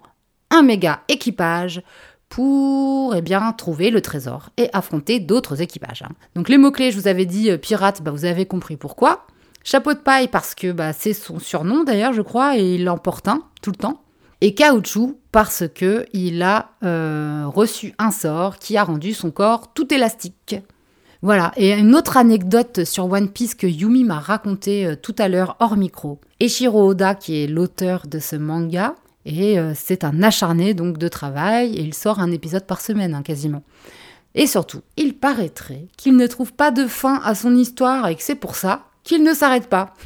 un 0.51 0.61
méga 0.61 1.01
équipage 1.07 1.81
pour 2.29 3.15
eh 3.15 3.21
bien, 3.21 3.51
trouver 3.53 3.89
le 3.89 4.01
trésor 4.01 4.49
et 4.57 4.69
affronter 4.73 5.19
d'autres 5.19 5.61
équipages. 5.61 6.03
hein. 6.03 6.11
Donc 6.35 6.49
les 6.49 6.57
mots-clés, 6.57 6.91
je 6.91 6.99
vous 6.99 7.07
avais 7.07 7.25
dit 7.25 7.51
euh, 7.51 7.57
pirate, 7.57 8.01
bah, 8.01 8.11
vous 8.11 8.25
avez 8.25 8.45
compris 8.45 8.77
pourquoi. 8.77 9.25
Chapeau 9.63 9.93
de 9.93 9.99
paille 9.99 10.27
parce 10.27 10.55
que 10.55 10.71
bah, 10.71 10.93
c'est 10.93 11.13
son 11.13 11.39
surnom 11.39 11.83
d'ailleurs, 11.83 12.13
je 12.13 12.21
crois, 12.21 12.57
et 12.57 12.75
il 12.75 12.85
l'emporte 12.85 13.27
un 13.27 13.43
tout 13.61 13.71
le 13.71 13.77
temps. 13.77 14.01
Et 14.39 14.53
caoutchouc 14.53 15.19
parce 15.31 15.63
que 15.73 16.05
il 16.13 16.41
a 16.43 16.71
euh, 16.83 17.45
reçu 17.47 17.93
un 17.97 18.11
sort 18.11 18.59
qui 18.59 18.77
a 18.77 18.83
rendu 18.83 19.13
son 19.13 19.31
corps 19.31 19.73
tout 19.73 19.93
élastique. 19.93 20.55
Voilà, 21.23 21.51
et 21.57 21.73
une 21.73 21.95
autre 21.95 22.15
anecdote 22.15 22.83
sur 22.85 23.11
One 23.11 23.29
Piece 23.29 23.55
que 23.55 23.65
Yumi 23.65 24.03
m'a 24.03 24.19
raconté 24.19 24.85
euh, 24.85 24.95
tout 24.95 25.15
à 25.17 25.27
l'heure 25.27 25.55
hors 25.59 25.75
micro. 25.75 26.19
Eiichiro 26.39 26.89
Oda, 26.89 27.15
qui 27.15 27.43
est 27.43 27.47
l'auteur 27.47 28.05
de 28.05 28.19
ce 28.19 28.35
manga, 28.35 28.93
et 29.27 29.59
euh, 29.59 29.73
c'est 29.75 30.05
un 30.05 30.23
acharné 30.23 30.73
donc 30.73 30.97
de 30.97 31.09
travail, 31.09 31.75
et 31.75 31.81
il 31.81 31.93
sort 31.93 32.19
un 32.19 32.31
épisode 32.31 32.65
par 32.65 32.79
semaine 32.79 33.13
hein, 33.13 33.23
quasiment. 33.23 33.61
Et 34.35 34.47
surtout, 34.47 34.81
il 34.95 35.15
paraîtrait 35.15 35.87
qu'il 35.97 36.15
ne 36.15 36.27
trouve 36.27 36.53
pas 36.53 36.71
de 36.71 36.87
fin 36.87 37.19
à 37.25 37.35
son 37.35 37.53
histoire 37.53 38.07
et 38.07 38.15
que 38.15 38.23
c'est 38.23 38.35
pour 38.35 38.55
ça 38.55 38.85
qu'il 39.03 39.23
ne 39.23 39.33
s'arrête 39.33 39.67
pas. 39.67 39.93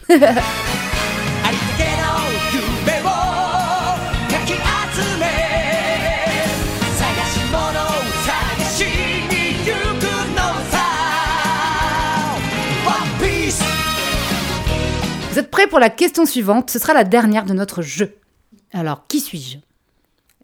Vous 15.30 15.40
êtes 15.40 15.50
prêts 15.52 15.68
pour 15.68 15.80
la 15.80 15.90
question 15.90 16.26
suivante? 16.26 16.72
Ce 16.72 16.80
sera 16.80 16.94
la 16.94 17.04
dernière 17.04 17.46
de 17.46 17.54
notre 17.54 17.82
jeu. 17.82 18.16
Alors, 18.74 19.08
qui 19.08 19.20
suis-je? 19.20 19.58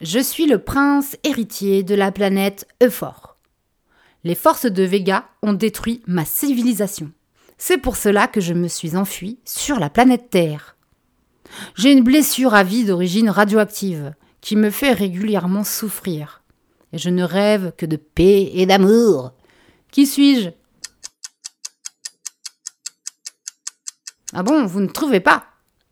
Je 0.02 0.20
suis 0.20 0.46
le 0.46 0.60
prince 0.60 1.18
héritier 1.24 1.84
de 1.84 1.96
la 1.96 2.12
planète 2.12 2.68
Euphor. 2.84 3.38
Les 4.24 4.36
forces 4.36 4.66
de 4.66 4.84
Vega 4.84 5.28
ont 5.42 5.54
détruit 5.54 6.04
ma 6.08 6.26
civilisation. 6.26 7.12
C'est 7.58 7.78
pour 7.78 7.96
cela 7.96 8.28
que 8.28 8.42
je 8.42 8.54
me 8.54 8.68
suis 8.68 8.96
enfui 8.96 9.40
sur 9.46 9.80
la 9.80 9.90
planète 9.90 10.30
Terre. 10.30 10.76
J'ai 11.76 11.94
une 11.94 12.04
blessure 12.04 12.54
à 12.54 12.64
vie 12.64 12.84
d'origine 12.86 13.30
radioactive 13.30 14.14
qui 14.42 14.56
me 14.56 14.70
fait 14.70 14.92
régulièrement 14.92 15.64
souffrir. 15.64 16.44
Et 16.94 16.98
je 16.98 17.10
ne 17.10 17.24
rêve 17.24 17.72
que 17.78 17.86
de 17.86 17.96
paix 17.96 18.52
et 18.54 18.66
d'amour. 18.66 19.34
Qui 19.92 20.06
suis-je? 20.06 20.50
Ah 24.34 24.44
bon, 24.44 24.66
vous 24.66 24.82
ne 24.82 24.88
trouvez 24.88 25.22
pas? 25.22 25.46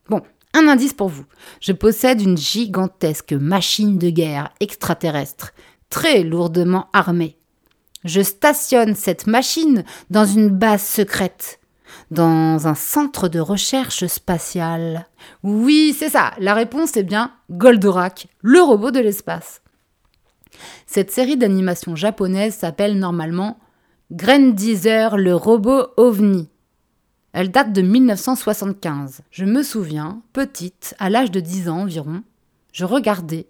Bon, 0.10 0.22
un 0.56 0.68
indice 0.68 0.94
pour 0.94 1.10
vous. 1.10 1.26
Je 1.62 1.74
possède 1.74 2.22
une 2.22 2.38
gigantesque 2.38 3.34
machine 3.34 3.98
de 3.98 4.10
guerre 4.10 4.52
extraterrestre, 4.60 5.54
très 5.90 6.24
lourdement 6.24 6.88
armée. 6.94 7.38
Je 8.04 8.22
stationne 8.22 8.96
cette 8.96 9.28
machine 9.28 9.84
dans 10.10 10.26
une 10.26 10.50
base 10.50 10.84
secrète, 10.84 11.60
dans 12.12 12.68
un 12.68 12.76
centre 12.76 13.28
de 13.28 13.40
recherche 13.40 14.06
spatiale. 14.06 15.08
Oui, 15.44 15.96
c'est 15.98 16.10
ça, 16.10 16.34
la 16.40 16.54
réponse 16.54 16.96
est 16.98 17.04
bien 17.04 17.32
Goldorak, 17.50 18.28
le 18.42 18.62
robot 18.62 18.92
de 18.92 19.00
l'espace. 19.00 19.62
Cette 20.86 21.12
série 21.12 21.38
d'animation 21.38 21.96
japonaise 21.96 22.56
s'appelle 22.56 22.98
normalement 22.98 23.60
Grandizer 24.12 25.18
le 25.18 25.36
robot 25.36 25.88
ovni. 25.98 26.48
Elle 27.36 27.52
date 27.52 27.74
de 27.74 27.82
1975. 27.82 29.20
Je 29.30 29.44
me 29.44 29.62
souviens, 29.62 30.22
petite, 30.32 30.96
à 31.00 31.10
l'âge 31.10 31.32
de 31.32 31.42
10 31.42 31.68
ans 31.68 31.82
environ, 31.82 32.24
je 32.72 32.86
regardais 32.86 33.48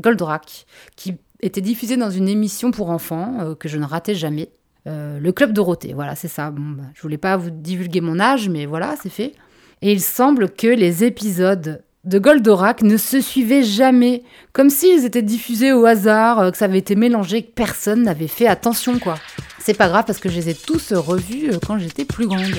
Goldorak, 0.00 0.64
qui 0.96 1.14
était 1.42 1.60
diffusé 1.60 1.98
dans 1.98 2.08
une 2.08 2.26
émission 2.26 2.70
pour 2.70 2.88
enfants 2.88 3.36
euh, 3.40 3.54
que 3.54 3.68
je 3.68 3.76
ne 3.76 3.84
ratais 3.84 4.14
jamais. 4.14 4.48
Euh, 4.86 5.20
le 5.20 5.30
Club 5.32 5.52
Dorothée, 5.52 5.92
voilà, 5.92 6.14
c'est 6.14 6.26
ça. 6.26 6.50
Bon, 6.50 6.70
bah, 6.70 6.84
je 6.94 7.02
voulais 7.02 7.18
pas 7.18 7.36
vous 7.36 7.50
divulguer 7.50 8.00
mon 8.00 8.18
âge, 8.18 8.48
mais 8.48 8.64
voilà, 8.64 8.96
c'est 9.02 9.10
fait. 9.10 9.34
Et 9.82 9.92
il 9.92 10.00
semble 10.00 10.48
que 10.48 10.66
les 10.66 11.04
épisodes 11.04 11.84
de 12.08 12.18
Goldorak 12.18 12.82
ne 12.82 12.96
se 12.96 13.20
suivaient 13.20 13.62
jamais, 13.62 14.22
comme 14.54 14.70
s'ils 14.70 15.04
étaient 15.04 15.20
diffusés 15.20 15.72
au 15.72 15.84
hasard, 15.84 16.38
euh, 16.38 16.50
que 16.50 16.56
ça 16.56 16.64
avait 16.64 16.78
été 16.78 16.96
mélangé, 16.96 17.42
que 17.42 17.50
personne 17.50 18.02
n'avait 18.02 18.28
fait 18.28 18.46
attention 18.46 18.98
quoi. 18.98 19.16
C'est 19.58 19.74
pas 19.74 19.88
grave 19.88 20.04
parce 20.06 20.18
que 20.18 20.30
je 20.30 20.36
les 20.36 20.48
ai 20.48 20.54
tous 20.54 20.94
revus 20.94 21.50
euh, 21.50 21.58
quand 21.64 21.78
j'étais 21.78 22.06
plus 22.06 22.26
grande. 22.26 22.54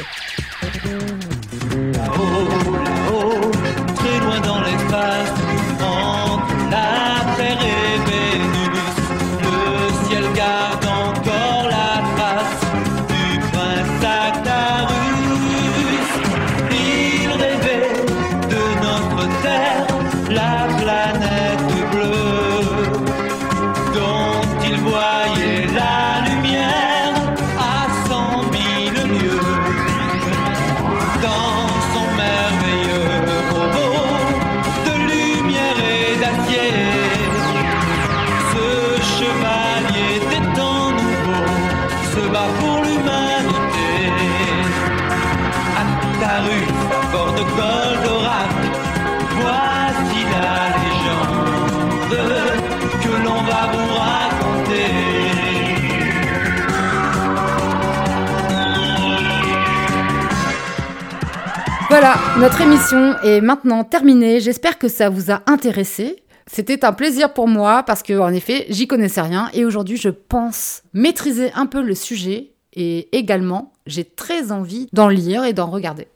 Voilà, 61.90 62.16
notre 62.38 62.62
émission 62.62 63.16
est 63.24 63.42
maintenant 63.42 63.84
terminée. 63.84 64.40
J'espère 64.40 64.78
que 64.78 64.88
ça 64.88 65.10
vous 65.10 65.32
a 65.32 65.42
intéressé. 65.48 66.24
C'était 66.46 66.86
un 66.86 66.94
plaisir 66.94 67.34
pour 67.34 67.48
moi 67.48 67.82
parce 67.82 68.04
que, 68.04 68.20
en 68.20 68.30
effet, 68.30 68.68
j'y 68.70 68.88
connaissais 68.88 69.22
rien 69.22 69.50
et 69.54 69.66
aujourd'hui, 69.66 69.98
je 69.98 70.10
pense 70.10 70.84
maîtriser 70.94 71.52
un 71.56 71.66
peu 71.66 71.82
le 71.82 71.96
sujet 71.96 72.52
et 72.74 73.10
également, 73.18 73.74
j'ai 73.88 74.04
très 74.04 74.52
envie 74.52 74.88
d'en 74.94 75.08
lire 75.08 75.44
et 75.46 75.54
d'en 75.54 75.66
regarder. 75.66 76.08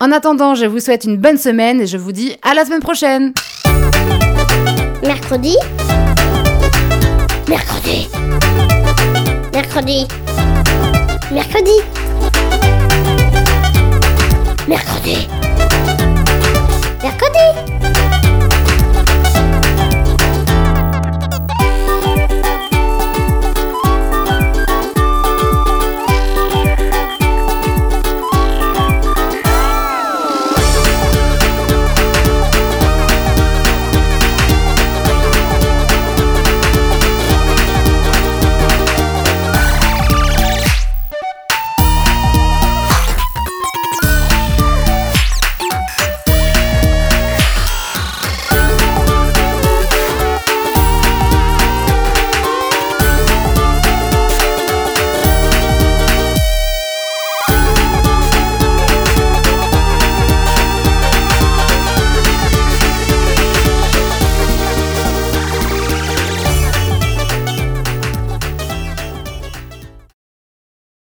En 0.00 0.12
attendant, 0.12 0.54
je 0.54 0.66
vous 0.66 0.80
souhaite 0.80 1.04
une 1.04 1.16
bonne 1.16 1.38
semaine 1.38 1.80
et 1.80 1.86
je 1.86 1.96
vous 1.96 2.12
dis 2.12 2.36
à 2.42 2.52
la 2.52 2.66
semaine 2.66 2.80
prochaine. 2.80 3.32
Mercredi. 5.02 5.56
Mercredi. 7.48 8.08
Mercredi. 9.54 10.06
Mercredi. 11.32 12.05
Mercredi. 14.66 15.28
Mercredi. 17.02 17.75